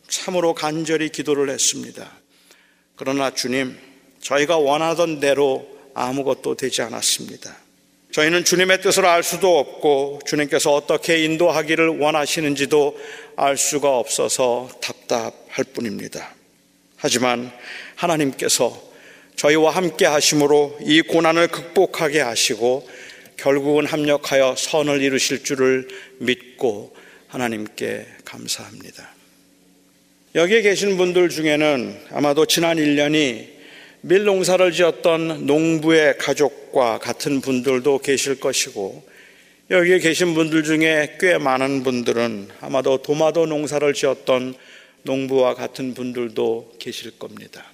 [0.06, 2.08] 참으로 간절히 기도를 했습니다.
[2.94, 3.76] 그러나 주님,
[4.20, 7.56] 저희가 원하던 대로 아무것도 되지 않았습니다.
[8.12, 12.96] 저희는 주님의 뜻을 알 수도 없고 주님께서 어떻게 인도하기를 원하시는지도
[13.36, 16.34] 알 수가 없어서 답답할 뿐입니다.
[16.96, 17.52] 하지만
[17.94, 18.82] 하나님께서
[19.36, 22.88] 저희와 함께 하심으로 이 고난을 극복하게 하시고
[23.36, 26.96] 결국은 합력하여 선을 이루실 줄을 믿고
[27.28, 29.10] 하나님께 감사합니다.
[30.34, 33.56] 여기에 계신 분들 중에는 아마도 지난 1년이
[34.00, 39.06] 밀 농사를 지었던 농부의 가족과 같은 분들도 계실 것이고
[39.68, 44.54] 여기에 계신 분들 중에 꽤 많은 분들은 아마도 도마도 농사를 지었던
[45.02, 47.64] 농부와 같은 분들도 계실 겁니다.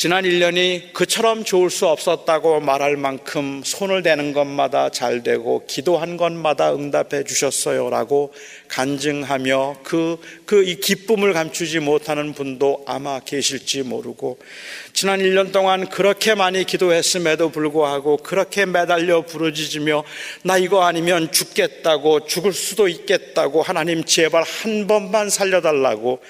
[0.00, 6.74] 지난 1년이 그처럼 좋을 수 없었다고 말할 만큼 손을 대는 것마다 잘 되고 기도한 것마다
[6.74, 7.90] 응답해 주셨어요.
[7.90, 8.32] 라고
[8.68, 14.38] 간증하며 그, 그 이 기쁨을 감추지 못하는 분도 아마 계실지 모르고
[14.94, 20.04] 지난 1년 동안 그렇게 많이 기도했음에도 불구하고 그렇게 매달려 부르짖으며
[20.44, 26.20] 나 이거 아니면 죽겠다고 죽을 수도 있겠다고 하나님 제발 한 번만 살려달라고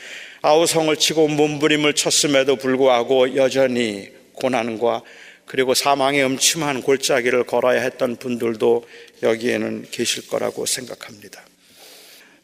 [0.43, 5.03] 아우성을 치고 몸부림을 쳤음에도 불구하고 여전히 고난과
[5.45, 8.85] 그리고 사망의 음침한 골짜기를 걸어야 했던 분들도
[9.23, 11.43] 여기에는 계실 거라고 생각합니다.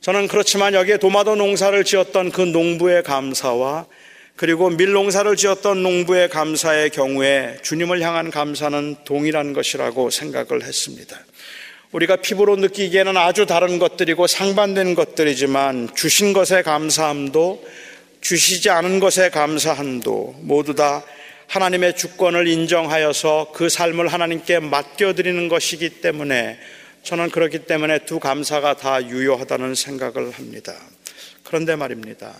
[0.03, 3.86] 저는 그렇지만 여기에 도마도 농사를 지었던 그 농부의 감사와
[4.36, 11.18] 그리고 밀 농사를 지었던 농부의 감사의 경우에 주님을 향한 감사는 동일한 것이라고 생각을 했습니다.
[11.92, 17.64] 우리가 피부로 느끼기에는 아주 다른 것들이고 상반된 것들이지만 주신 것에 감사함도
[18.26, 21.04] 주시지 않은 것에 감사함도 모두 다
[21.46, 26.58] 하나님의 주권을 인정하여서 그 삶을 하나님께 맡겨드리는 것이기 때문에
[27.04, 30.74] 저는 그렇기 때문에 두 감사가 다 유효하다는 생각을 합니다.
[31.44, 32.34] 그런데 말입니다.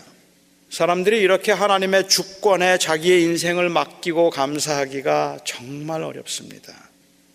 [0.69, 6.73] 사람들이 이렇게 하나님의 주권에 자기의 인생을 맡기고 감사하기가 정말 어렵습니다.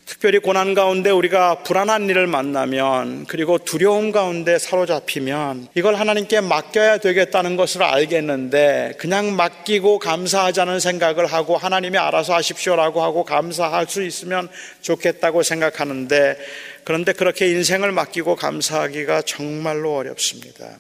[0.05, 7.57] 특별히 고난 가운데 우리가 불안한 일을 만나면 그리고 두려움 가운데 사로잡히면 이걸 하나님께 맡겨야 되겠다는
[7.57, 14.49] 것을 알겠는데 그냥 맡기고 감사하자는 생각을 하고 하나님이 알아서 하십시오라고 하고 감사할 수 있으면
[14.81, 16.37] 좋겠다고 생각하는데
[16.85, 20.79] 그런데 그렇게 인생을 맡기고 감사하기가 정말로 어렵습니다.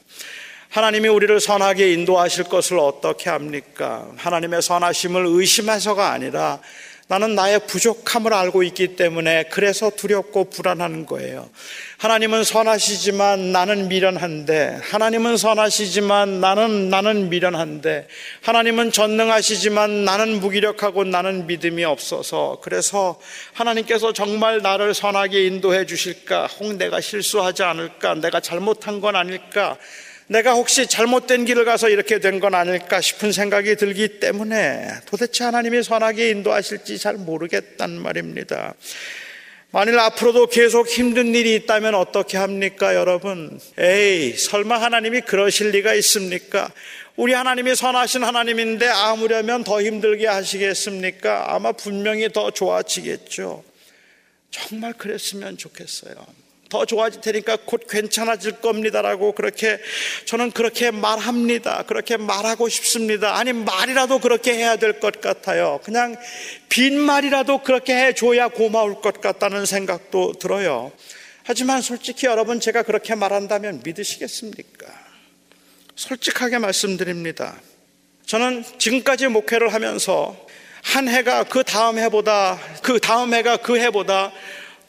[0.69, 4.11] 하나님이 우리를 선하게 인도하실 것을 어떻게 합니까?
[4.17, 6.61] 하나님의 선하심을 의심해서가 아니라
[7.13, 11.51] 나는 나의 부족함을 알고 있기 때문에 그래서 두렵고 불안한 거예요.
[11.99, 18.09] 하나님은 선하시지만 나는 미련한데, 하나님은 선하시지만 나는, 나는 미련한데,
[18.41, 23.21] 하나님은 전능하시지만 나는 무기력하고 나는 믿음이 없어서, 그래서
[23.53, 26.47] 하나님께서 정말 나를 선하게 인도해 주실까?
[26.47, 28.15] 혹 내가 실수하지 않을까?
[28.15, 29.77] 내가 잘못한 건 아닐까?
[30.33, 35.83] 내가 혹시 잘못된 길을 가서 이렇게 된 건 아닐까 싶은 생각이 들기 때문에 도대체 하나님이
[35.83, 38.75] 선하게 인도하실지 잘 모르겠단 말입니다.
[39.71, 43.61] 만일 앞으로도 계속 힘든 일이 있다면 어떻게 합니까, 여러분?
[43.79, 46.73] 에이, 설마 하나님이 그러실 리가 있습니까?
[47.17, 51.55] 우리 하나님이 선하신 하나님인데 아무려면 더 힘들게 하시겠습니까?
[51.55, 53.63] 아마 분명히 더 좋아지겠죠.
[54.51, 56.15] 정말 그랬으면 좋겠어요.
[56.73, 59.79] 더 좋아질 테니까 곧 괜찮아질 겁니다라고 그렇게
[60.25, 61.83] 저는 그렇게 말합니다.
[61.87, 63.37] 그렇게 말하고 싶습니다.
[63.37, 65.81] 아니 말이라도 그렇게 해야 될 것 같아요.
[65.85, 66.17] 그냥
[66.71, 70.93] 빈말이라도 그렇게 해줘야 고마울 것 같다는 생각도 들어요.
[71.45, 74.87] 하지만 솔직히 여러분 제가 그렇게 말한다면 믿으시겠습니까?
[75.95, 77.61] 솔직하게 말씀드립니다.
[78.25, 80.35] 저는 지금까지 목회를 하면서
[80.83, 84.33] 한 해가 그 다음 해보다 그 다음 해가 그 해보다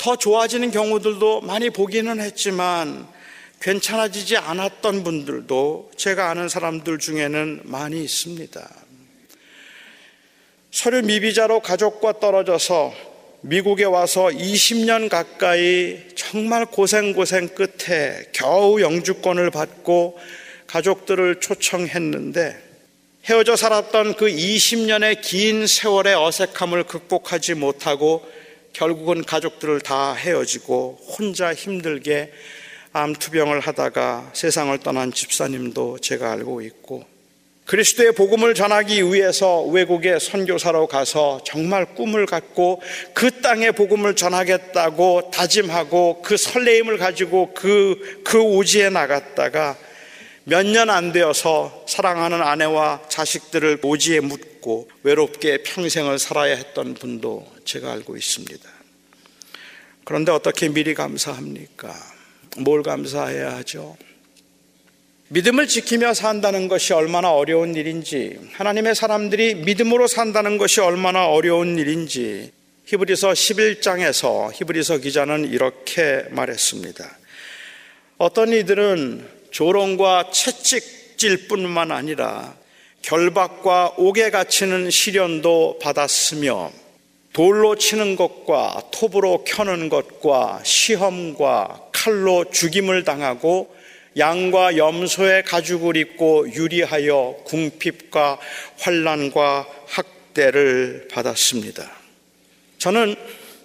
[0.03, 3.07] 더 좋아지는 경우들도 많이 보기는 했지만
[3.61, 8.69] 괜찮아지지 않았던 분들도 제가 아는 사람들 중에는 많이 있습니다.
[10.71, 12.93] 서류 미비자로 가족과 떨어져서
[13.43, 20.19] 미국에 와서 20년 가까이 정말 고생고생 끝에 겨우 영주권을 받고
[20.67, 22.61] 가족들을 초청했는데
[23.23, 28.42] 헤어져 살았던 그 20년의 긴 세월의 어색함을 극복하지 못하고
[28.73, 32.31] 결국은 가족들을 다 헤어지고 혼자 힘들게
[32.91, 37.05] 암투병을 하다가 세상을 떠난 집사님도 제가 알고 있고
[37.65, 42.81] 그리스도의 복음을 전하기 위해서 외국에 선교사로 가서 정말 꿈을 갖고
[43.13, 49.77] 그 땅의 복음을 전하겠다고 다짐하고 그 설레임을 가지고 그, 그 오지에 나갔다가
[50.45, 54.52] 몇 년 안 되어서 사랑하는 아내와 자식들을 오지에 묻고
[55.03, 58.69] 외롭게 평생을 살아야 했던 분도 제가 알고 있습니다.
[60.05, 61.93] 그런데 어떻게 미리 감사합니까?
[62.57, 63.97] 뭘 감사해야 하죠?
[65.29, 72.51] 믿음을 지키며 산다는 것이 얼마나 어려운 일인지, 하나님의 사람들이 믿음으로 산다는 것이 얼마나 어려운 일인지,
[72.85, 77.17] 히브리서 11장에서 히브리서 기자는 이렇게 말했습니다.
[78.17, 82.55] 어떤 이들은 조롱과 채찍질 뿐만 아니라
[83.03, 86.71] 결박과 옥에 갇히는 시련도 받았으며
[87.33, 93.75] 돌로 치는 것과 톱으로 켜는 것과 시험과 칼로 죽임을 당하고
[94.17, 98.39] 양과 염소의 가죽을 입고 유리하여 궁핍과
[98.79, 101.91] 환란과 학대를 받았습니다.
[102.77, 103.15] 저는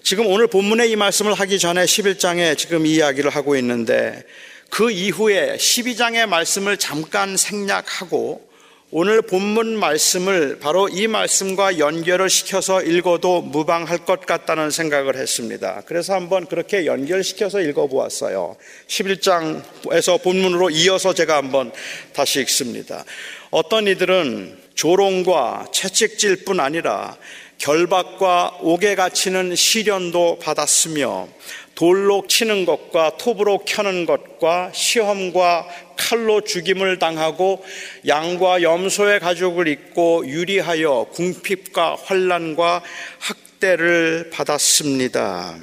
[0.03, 4.25] 지금 오늘 본문의 이 말씀을 하기 전에 11장에 지금 이야기를 하고 있는데
[4.71, 8.48] 그 이후에 12장의 말씀을 잠깐 생략하고
[8.91, 15.83] 오늘 본문 말씀을 바로 이 말씀과 연결을 시켜서 읽어도 무방할 것 같다는 생각을 했습니다.
[15.85, 18.57] 그래서 한번 그렇게 연결시켜서 읽어보았어요.
[18.87, 21.71] 11장에서 본문으로 이어서 제가 한번
[22.15, 23.05] 다시 읽습니다.
[23.51, 27.19] 어떤 이들은 조롱과 채찍질 뿐 아니라
[27.59, 31.29] 결박과 옥에 갇히는 시련도 받았으며
[31.75, 35.69] 돌로 치는 것과 톱으로 켜는 것과 시험과
[35.99, 37.63] 칼로 죽임을 당하고
[38.07, 42.83] 양과 염소의 가죽을 입고 유리하여 궁핍과 환란과
[43.19, 45.59] 학대를 받았습니다.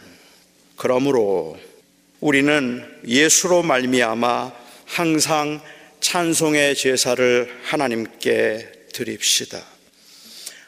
[0.75, 1.57] 그러므로
[2.19, 4.51] 우리는 예수로 말미암아
[4.86, 5.61] 항상
[6.01, 9.74] 찬송의 제사를 하나님께 드립시다.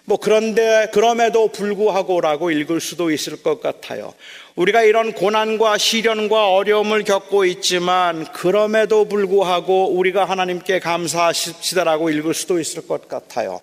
[0.09, 4.13] 뭐 그런데 그럼에도 불구하고라고 읽을 수도 있을 것 같아요.
[4.55, 12.87] 우리가 이런 고난과 시련과 어려움을 겪고 있지만 그럼에도 불구하고 우리가 하나님께 감사하시다라고 읽을 수도 있을
[12.87, 13.59] 것 같아요.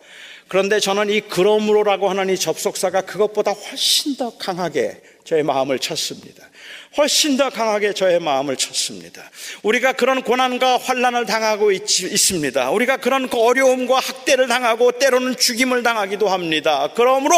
[0.47, 6.49] 그런데 저는 이 그러므로라고 하는 이 접속사가 그것보다 훨씬 더 강하게 저의 마음을 쳤습니다.
[6.97, 9.31] 훨씬 더 강하게 저의 마음을 쳤습니다.
[9.63, 15.83] 우리가 그런 고난과 환란을 당하고 있, 습니다 우리가 그런 그 어려움과 학대를 당하고 때로는 죽임을
[15.83, 16.91] 당하기도 합니다.
[16.95, 17.35] 그러므로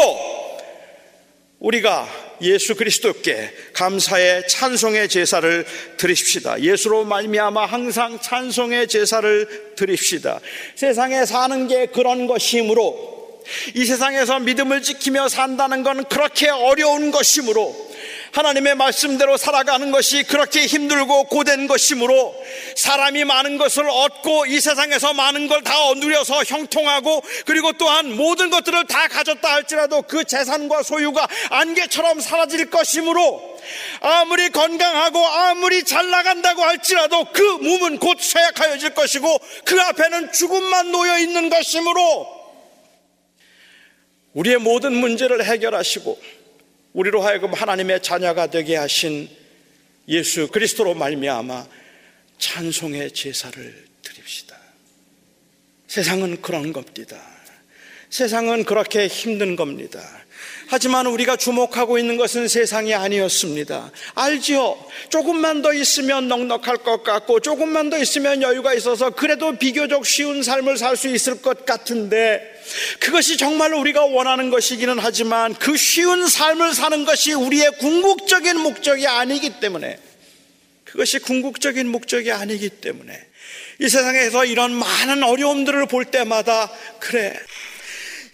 [1.59, 2.07] 우리가
[2.41, 5.65] 예수 그리스도께 감사의 찬송의 제사를
[5.97, 6.61] 드립시다.
[6.61, 10.39] 예수로 말미암아 항상 찬송의 제사를 드립시다.
[10.75, 13.16] 세상에 사는 게 그런 것이므로
[13.75, 17.87] 이 세상에서 믿음을 지키며 산다는 건 그렇게 어려운 것이므로
[18.31, 22.35] 하나님의 말씀대로 살아가는 것이 그렇게 힘들고 고된 것이므로
[22.75, 28.85] 사람이 많은 것을 얻고 이 세상에서 많은 걸 다 누려서 형통하고 그리고 또한 모든 것들을
[28.85, 33.57] 다 가졌다 할지라도 그 재산과 소유가 안개처럼 사라질 것이므로
[33.99, 41.19] 아무리 건강하고 아무리 잘 나간다고 할지라도 그 몸은 곧 쇠약하여질 것이고 그 앞에는 죽음만 놓여
[41.19, 42.36] 있는 것이므로
[44.37, 46.19] 우리의 모든 문제를 해결하시고
[46.93, 49.27] 우리로 하여금 하나님의 자녀가 되게 하신
[50.07, 51.65] 예수 그리스도로 말미암아
[52.37, 54.55] 찬송의 제사를 드립시다.
[55.87, 57.19] 세상은 그런 겁니다.
[58.11, 59.99] 세상은 그렇게 힘든 겁니다.
[60.67, 63.91] 하지만 우리가 주목하고 있는 것은 세상이 아니었습니다.
[64.13, 64.77] 알지요?
[65.09, 70.77] 조금만 더 있으면 넉넉할 것 같고, 조금만 더 있으면 여유가 있어서 그래도 비교적 쉬운 삶을
[70.77, 72.56] 살 수 있을 것 같은데,
[72.99, 79.59] 그것이 정말로 우리가 원하는 것이기는 하지만 그 쉬운 삶을 사는 것이 우리의 궁극적인 목적이 아니기
[79.59, 79.99] 때문에,
[80.83, 83.19] 그것이 궁극적인 목적이 아니기 때문에,
[83.79, 87.33] 이 세상에서 이런 많은 어려움들을 볼 때마다, 그래,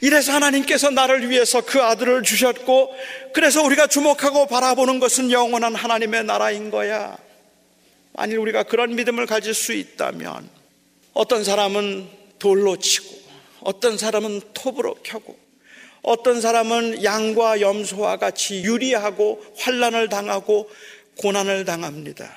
[0.01, 2.93] 이래서 하나님께서 나를 위해서 그 아들을 주셨고,
[3.33, 7.17] 그래서 우리가 주목하고 바라보는 것은 영원한 하나님의 나라인 거야.
[8.13, 10.49] 만일 우리가 그런 믿음을 가질 수 있다면,
[11.13, 12.07] 어떤 사람은
[12.39, 13.22] 돌로 치고,
[13.63, 15.37] 어떤 사람은 톱으로 켜고,
[16.01, 20.69] 어떤 사람은 양과 염소와 같이 유리하고 환란을 당하고
[21.17, 22.33] 고난을 당합니다.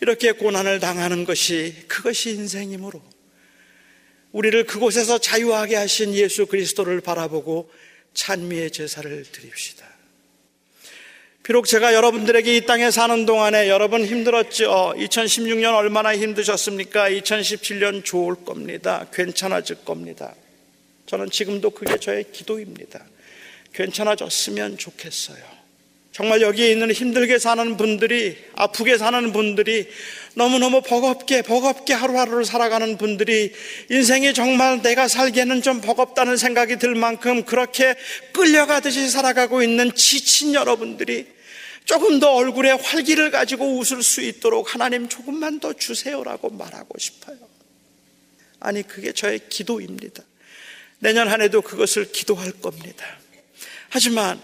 [0.00, 3.02] 이렇게 고난을 당하는 것이 그것이 인생이므로
[4.32, 7.70] 우리를 그곳에서 자유하게 하신 예수 그리스도를 바라보고
[8.12, 9.85] 찬미의 제사를 드립시다.
[11.46, 14.94] 비록 제가 여러분들에게 이 땅에 사는 동안에 여러분 힘들었죠.
[14.96, 17.08] 2016년 얼마나 힘드셨습니까?
[17.08, 19.06] 2017년 좋을 겁니다.
[19.12, 20.34] 괜찮아질 겁니다.
[21.06, 23.04] 저는 지금도 그게 저의 기도입니다.
[23.72, 25.38] 괜찮아졌으면 좋겠어요.
[26.10, 29.86] 정말 여기에 있는 힘들게 사는 분들이, 아프게 사는 분들이,
[30.34, 33.52] 너무너무 버겁게, 버겁게 하루하루를 살아가는 분들이
[33.88, 37.94] 인생이 정말 내가 살기에는 좀 버겁다는 생각이 들 만큼 그렇게
[38.32, 41.35] 끌려가듯이 살아가고 있는 지친 여러분들이
[41.86, 47.38] 조금 더 얼굴에 활기를 가지고 웃을 수 있도록 하나님 조금만 더 주세요라고 말하고 싶어요.
[48.58, 50.22] 아니, 그게 저의 기도입니다.
[50.98, 53.06] 내년 한 해도 그것을 기도할 겁니다.
[53.88, 54.40] 하지만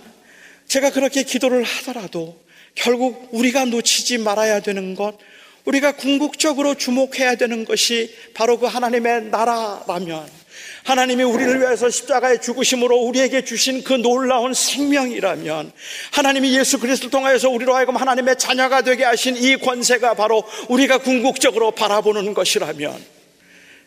[0.68, 2.40] 제가 그렇게 기도를 하더라도
[2.76, 5.18] 결국 우리가 놓치지 말아야 되는 것,
[5.64, 10.41] 우리가 궁극적으로 주목해야 되는 것이 바로 그 하나님의 나라라면
[10.85, 15.72] 하나님이 우리를 위해서 십자가에 죽으심으로 우리에게 주신 그 놀라운 생명이라면
[16.11, 21.70] 하나님이 예수 그리스도를 통하여서 우리로 하여금 하나님의 자녀가 되게 하신 이 권세가 바로 우리가 궁극적으로
[21.70, 23.05] 바라보는 것이라면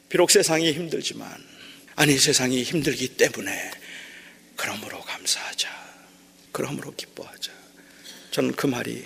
[0.10, 1.28] 비록 세상이 힘들지만
[1.96, 3.72] 아니 세상이 힘들기 때문에
[4.56, 5.70] 그러므로 감사하자.
[6.52, 7.52] 그러므로 기뻐하자.
[8.32, 9.06] 저는 그 말이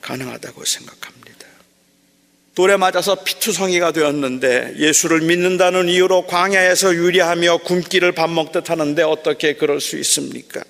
[0.00, 1.29] 가능하다고 생각합니다.
[2.60, 9.80] 돌에 맞아서 피투성이가 되었는데 예수를 믿는다는 이유로 광야에서 유리하며 굶기를 밥 먹듯 하는데 어떻게 그럴
[9.80, 10.62] 수 있습니까?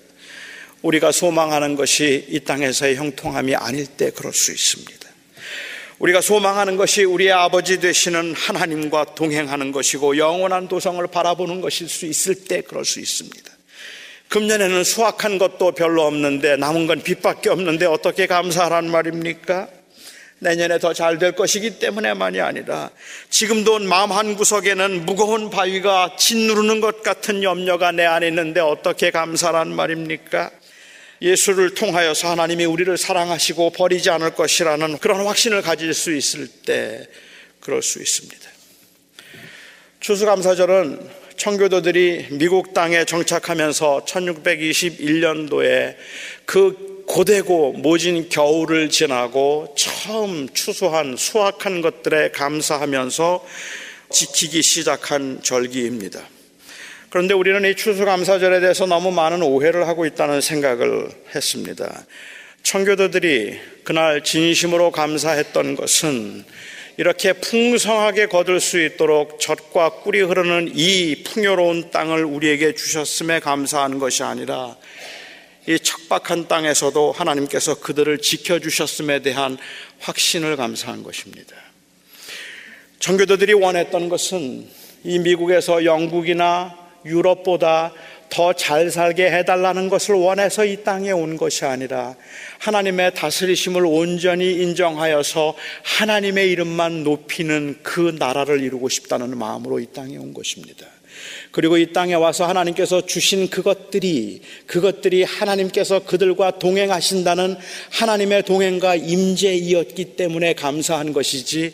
[0.83, 5.09] 우리가 소망하는 것이 이 땅에서의 형통함이 아닐 때 그럴 수 있습니다.
[5.99, 12.35] 우리가 소망하는 것이 우리의 아버지 되시는 하나님과 동행하는 것이고 영원한 도성을 바라보는 것일 수 있을
[12.35, 13.51] 때 그럴 수 있습니다.
[14.29, 19.80] 금년에는 수확한 것도 별로 없는데 남은 건 빚밖에 없는데 어떻게 감사하란 말입니까?
[20.41, 22.89] 내년에 더 잘 될 것이기 때문에만이 아니라
[23.29, 29.71] 지금도 마음 한 구석에는 무거운 바위가 짓누르는 것 같은 염려가 내 안에 있는데 어떻게 감사란
[29.73, 30.49] 말입니까?
[31.21, 37.07] 예수를 통하여서 하나님이 우리를 사랑하시고 버리지 않을 것이라는 그런 확신을 가질 수 있을 때
[37.59, 38.49] 그럴 수 있습니다.
[39.99, 45.95] 추수감사절은 청교도들이 미국 땅에 정착하면서 1621년도에
[46.45, 53.45] 그 고되고 모진 겨울을 지나고 처음 추수한 수확한 것들에 감사하면서
[54.09, 56.21] 지키기 시작한 절기입니다.
[57.09, 62.05] 그런데 우리는 이 추수감사절에 대해서 너무 많은 오해를 하고 있다는 생각을 했습니다.
[62.63, 66.45] 청교도들이 그날 진심으로 감사했던 것은
[66.95, 74.23] 이렇게 풍성하게 거둘 수 있도록 젖과 꿀이 흐르는 이 풍요로운 땅을 우리에게 주셨음에 감사하는 것이
[74.23, 74.77] 아니라
[75.67, 79.57] 이 척박한 땅에서도 하나님께서 그들을 지켜주셨음에 대한
[79.99, 81.55] 확신을 감사한 것입니다.
[82.99, 84.67] 청교도들이 원했던 것은
[85.03, 87.93] 이 미국에서 영국이나 유럽보다
[88.31, 92.15] 더 잘 살게 해달라는 것을 원해서 이 땅에 온 것이 아니라
[92.59, 100.33] 하나님의 다스리심을 온전히 인정하여서 하나님의 이름만 높이는 그 나라를 이루고 싶다는 마음으로 이 땅에 온
[100.33, 100.87] 것입니다.
[101.51, 107.57] 그리고 이 땅에 와서 하나님께서 주신 그것들이 그것들이 하나님께서 그들과 동행하신다는
[107.91, 111.73] 하나님의 동행과 임재이었기 때문에 감사한 것이지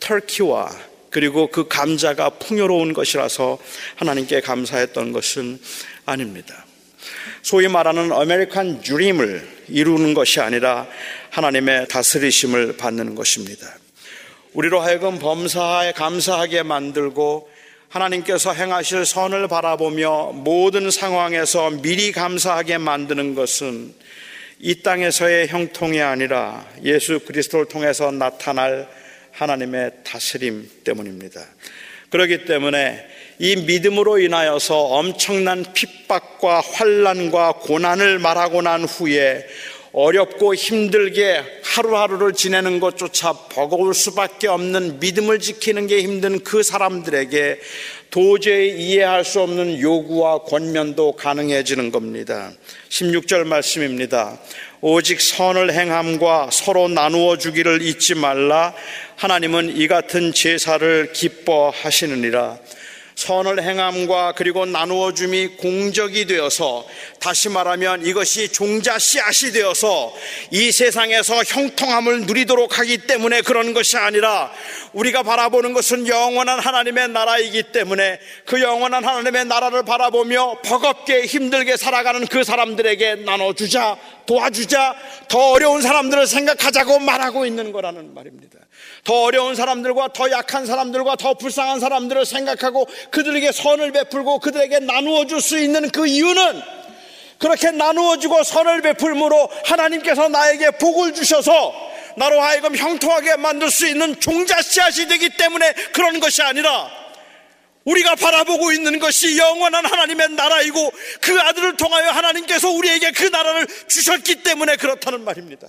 [0.00, 0.70] 터키와
[1.08, 3.58] 그리고 그 감자가 풍요로운 것이라서
[3.96, 5.58] 하나님께 감사했던 것은
[6.04, 6.66] 아닙니다.
[7.42, 10.86] 소위 말하는 아메리칸 드림을 이루는 것이 아니라
[11.30, 13.74] 하나님의 다스리심을 받는 것입니다.
[14.54, 17.53] 우리로 하여금 범사에 감사하게 만들고
[17.94, 23.94] 하나님께서 행하실 선을 바라보며 모든 상황에서 미리 감사하게 만드는 것은
[24.58, 28.88] 이 땅에서의 형통이 아니라 예수 그리스도를 통해서 나타날
[29.30, 31.40] 하나님의 다스림 때문입니다.
[32.10, 33.06] 그렇기 때문에
[33.38, 39.46] 이 믿음으로 인하여서 엄청난 핍박과 환란과 고난을 말하고 난 후에
[39.94, 47.60] 어렵고 힘들게 하루하루를 지내는 것조차 버거울 수밖에 없는 믿음을 지키는 게 힘든 그 사람들에게
[48.10, 52.50] 도저히 이해할 수 없는 요구와 권면도 가능해지는 겁니다.
[52.88, 54.36] 16절 말씀입니다.
[54.80, 58.74] 오직 선을 행함과 서로 나누어 주기를 잊지 말라.
[59.14, 62.58] 하나님은 이 같은 제사를 기뻐하시느니라.
[63.14, 66.86] 선을 행함과 그리고 나누어 줌이 공적이 되어서
[67.20, 70.12] 다시 말하면 이것이 종자 씨앗이 되어서
[70.50, 74.52] 이 세상에서 형통함을 누리도록 하기 때문에 그런 것이 아니라
[74.92, 82.26] 우리가 바라보는 것은 영원한 하나님의 나라이기 때문에 그 영원한 하나님의 나라를 바라보며 버겁게 힘들게 살아가는
[82.26, 83.96] 그 사람들에게 나눠주자
[84.26, 84.94] 도와주자
[85.28, 88.58] 더 어려운 사람들을 생각하자고 말하고 있는 거라는 말입니다.
[89.04, 95.26] 더 어려운 사람들과 더 약한 사람들과 더 불쌍한 사람들을 생각하고 그들에게 선을 베풀고 그들에게 나누어
[95.26, 96.62] 줄 수 있는 그 이유는
[97.38, 101.74] 그렇게 나누어 주고 선을 베풀므로 하나님께서 나에게 복을 주셔서
[102.16, 106.90] 나로 하여금 형통하게 만들 수 있는 종자 씨앗이 되기 때문에 그런 것이 아니라
[107.84, 114.36] 우리가 바라보고 있는 것이 영원한 하나님의 나라이고 그 아들을 통하여 하나님께서 우리에게 그 나라를 주셨기
[114.42, 115.68] 때문에 그렇다는 말입니다.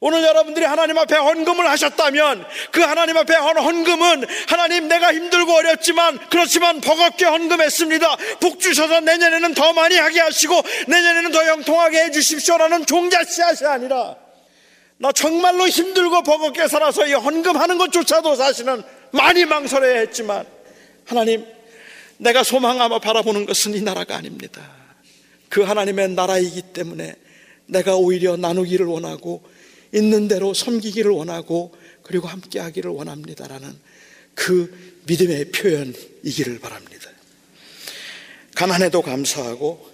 [0.00, 6.80] 오늘 여러분들이 하나님 앞에 헌금을 하셨다면 그 하나님 앞에 헌금은 하나님 내가 힘들고 어렵지만 그렇지만
[6.80, 8.16] 버겁게 헌금했습니다.
[8.40, 14.16] 복 주셔서 내년에는 더 많이 하게 하시고 내년에는 더 영통하게 해 주십시오라는 종자 씨앗이 아니라
[14.98, 20.44] 나 정말로 힘들고 버겁게 살아서 이 헌금하는 것조차도 사실은 많이 망설여야 했지만
[21.06, 21.44] 하나님
[22.18, 24.60] 내가 소망하며 바라보는 것은 이 나라가 아닙니다.
[25.48, 27.14] 그 하나님의 나라이기 때문에
[27.66, 29.42] 내가 오히려 나누기를 원하고
[29.94, 33.76] 있는 대로 섬기기를 원하고 그리고 함께 하기를 원합니다라는
[34.34, 37.10] 그 믿음의 표현이기를 바랍니다.
[38.54, 39.88] 가난해도 감사하고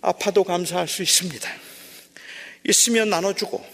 [0.00, 1.50] 아파도 감사할 수 있습니다.
[2.68, 3.64] 있으면 나눠주고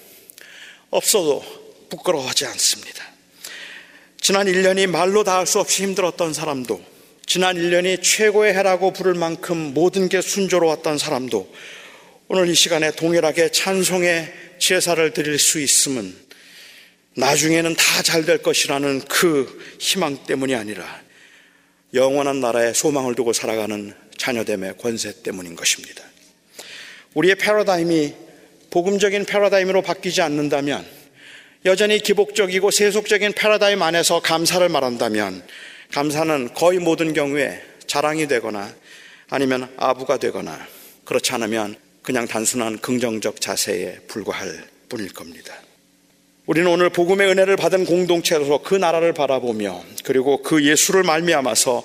[0.91, 1.45] 없어도
[1.89, 3.05] 부끄러워하지 않습니다.
[4.21, 6.83] 지난 1년이 말로 다 할 수 없이 힘들었던 사람도
[7.27, 11.53] 지난 1년이 최고의 해라고 부를 만큼 모든 게 순조로웠던 사람도
[12.29, 16.15] 오늘 이 시간에 동일하게 찬송의 제사를 드릴 수 있음은
[17.15, 21.01] 나중에는 다 잘 될 것이라는 그 희망 때문이 아니라
[21.95, 26.03] 영원한 나라에 소망을 두고 살아가는 자녀됨의 권세 때문인 것입니다.
[27.15, 28.15] 우리의 패러다임이
[28.71, 30.87] 복음적인 패러다임으로 바뀌지 않는다면
[31.65, 35.43] 여전히 기복적이고 세속적인 패러다임 안에서 감사를 말한다면
[35.93, 38.75] 감사는 거의 모든 경우에 자랑이 되거나
[39.31, 40.67] 아니면 아부가 되거나
[41.05, 41.77] 그렇지 않으면
[42.07, 45.53] 그냥 단순한 긍정적 자세에 불과할 뿐일 겁니다.
[46.47, 51.83] 우리는 오늘 복음의 은혜를 받은 공동체로서 그 나라를 바라보며 그리고 그 예수를 말미암아서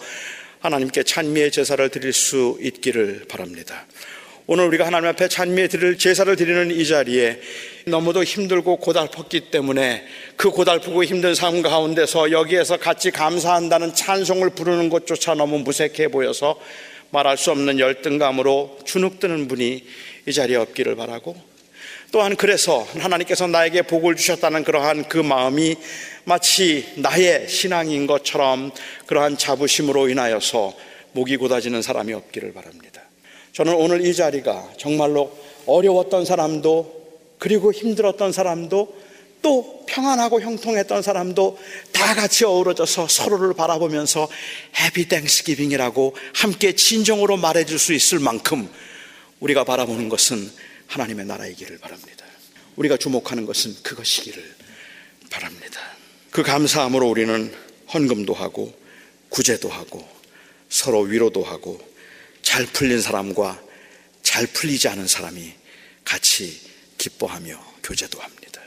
[0.59, 3.87] 하나님께 찬미의 제사를 드릴 수 있기를 바랍니다.
[4.45, 7.39] 오늘 우리가 하나님 앞에 찬미에 드릴 제사를 드리는 이 자리에
[7.87, 10.05] 너무도 힘들고 고달팠기 때문에
[10.35, 16.59] 그 고달프고 힘든 삶 가운데서 여기에서 같이 감사한다는 찬송을 부르는 것조차 너무 무색해 보여서
[17.11, 19.83] 말할 수 없는 열등감으로 주눅드는 분이
[20.25, 21.35] 이 자리에 없기를 바라고
[22.11, 25.77] 또한 그래서 하나님께서 나에게 복을 주셨다는 그러한 그 마음이
[26.25, 28.71] 마치 나의 신앙인 것처럼
[29.05, 30.73] 그러한 자부심으로 인하여서
[31.13, 33.01] 목이 고다지는 사람이 없기를 바랍니다.
[33.53, 37.01] 저는 오늘 이 자리가 정말로 어려웠던 사람도
[37.39, 39.01] 그리고 힘들었던 사람도
[39.41, 41.57] 또 평안하고 형통했던 사람도
[41.91, 44.29] 다 같이 어우러져서 서로를 바라보면서
[44.79, 48.69] 해피 땡스기빙이라고 함께 진정으로 말해줄 수 있을 만큼
[49.41, 50.49] 우리가 바라보는 것은
[50.87, 52.25] 하나님의 나라이기를 바랍니다.
[52.75, 54.55] 우리가 주목하는 것은 그것이기를
[55.29, 55.81] 바랍니다.
[56.29, 57.53] 그 감사함으로 우리는
[57.93, 58.79] 헌금도 하고
[59.29, 60.07] 구제도 하고
[60.69, 61.81] 서로 위로도 하고
[62.41, 63.61] 잘 풀린 사람과
[64.23, 65.53] 잘 풀리지 않은 사람이
[66.05, 66.61] 같이
[66.97, 68.61] 기뻐하며 교제도 합니다.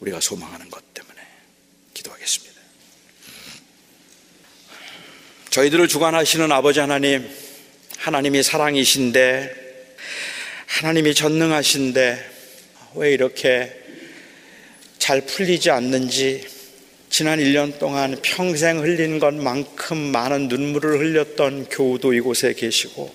[0.00, 1.20] 우리가 소망하는 것 때문에
[1.92, 2.58] 기도하겠습니다.
[5.50, 7.28] 저희들을 주관하시는 아버지 하나님,
[7.98, 9.67] 하나님이 사랑이신데
[10.68, 12.30] 하나님이 전능하신데
[12.94, 13.72] 왜 이렇게
[14.98, 16.46] 잘 풀리지 않는지
[17.08, 23.12] 지난 1년 동안 평생 흘린 것만큼 많은 눈물을 흘렸던 교우도 이곳에 계시고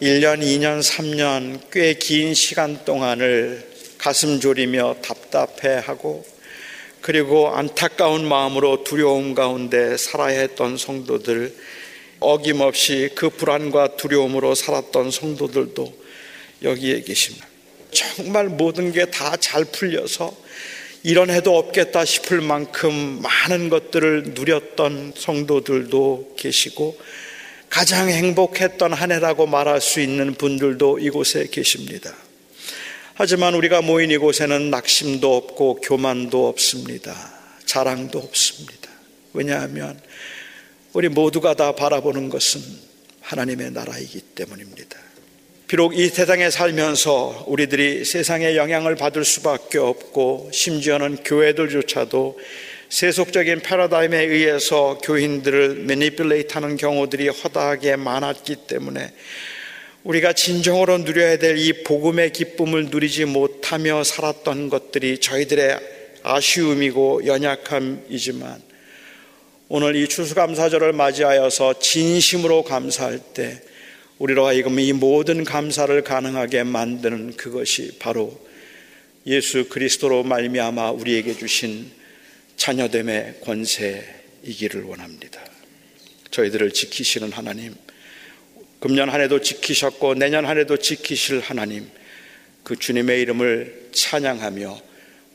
[0.00, 6.24] 1년, 2년, 3년 꽤 긴 시간 동안을 가슴 졸이며 답답해하고
[7.02, 11.54] 그리고 안타까운 마음으로 두려움 가운데 살아야 했던 성도들
[12.20, 16.00] 어김없이 그 불안과 두려움으로 살았던 성도들도
[16.62, 17.46] 여기에 계십니다.
[17.90, 20.36] 정말 모든 게 다 잘 풀려서
[21.02, 27.00] 이런 해도 없겠다 싶을 만큼 많은 것들을 누렸던 성도들도 계시고
[27.70, 32.14] 가장 행복했던 한 해라고 말할 수 있는 분들도 이곳에 계십니다.
[33.14, 37.32] 하지만 우리가 모인 이곳에는 낙심도 없고 교만도 없습니다.
[37.64, 38.90] 자랑도 없습니다.
[39.32, 40.00] 왜냐하면
[40.92, 42.60] 우리 모두가 다 바라보는 것은
[43.20, 44.98] 하나님의 나라이기 때문입니다.
[45.68, 52.40] 비록 이 세상에 살면서 우리들이 세상의 영향을 받을 수밖에 없고 심지어는 교회들조차도
[52.88, 59.12] 세속적인 패러다임에 의해서 교인들을 매니플레이트 하는 경우들이 허다하게 많았기 때문에
[60.02, 65.78] 우리가 진정으로 누려야 될 이 복음의 기쁨을 누리지 못하며 살았던 것들이 저희들의
[66.24, 68.69] 아쉬움이고 연약함이지만
[69.72, 73.62] 오늘 이 추수감사절을 맞이하여서 진심으로 감사할 때
[74.18, 78.36] 우리로 하여금 이 모든 감사를 가능하게 만드는 그것이 바로
[79.28, 81.88] 예수 그리스도로 말미암아 우리에게 주신
[82.56, 85.40] 자녀됨의 권세이기를 원합니다.
[86.32, 87.72] 저희들을 지키시는 하나님,
[88.80, 91.88] 금년 한 해도 지키셨고 내년 한 해도 지키실 하나님,
[92.64, 94.82] 그 주님의 이름을 찬양하며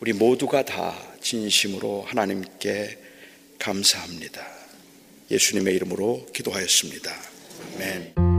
[0.01, 3.04] 우리 모두가 다 진심으로 하나님께
[3.59, 4.45] 감사합니다.
[5.31, 7.11] 예수님의 이름으로 기도하였습니다.
[7.75, 8.34] 아멘.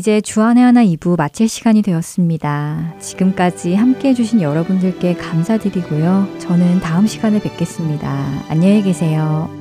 [0.00, 2.94] 이제 주안의 하나 2부 마칠 시간이 되었습니다.
[3.00, 6.38] 지금까지 함께 해주신 여러분들께 감사드리고요.
[6.38, 8.10] 저는 다음 시간에 뵙겠습니다.
[8.48, 9.59] 안녕히 계세요.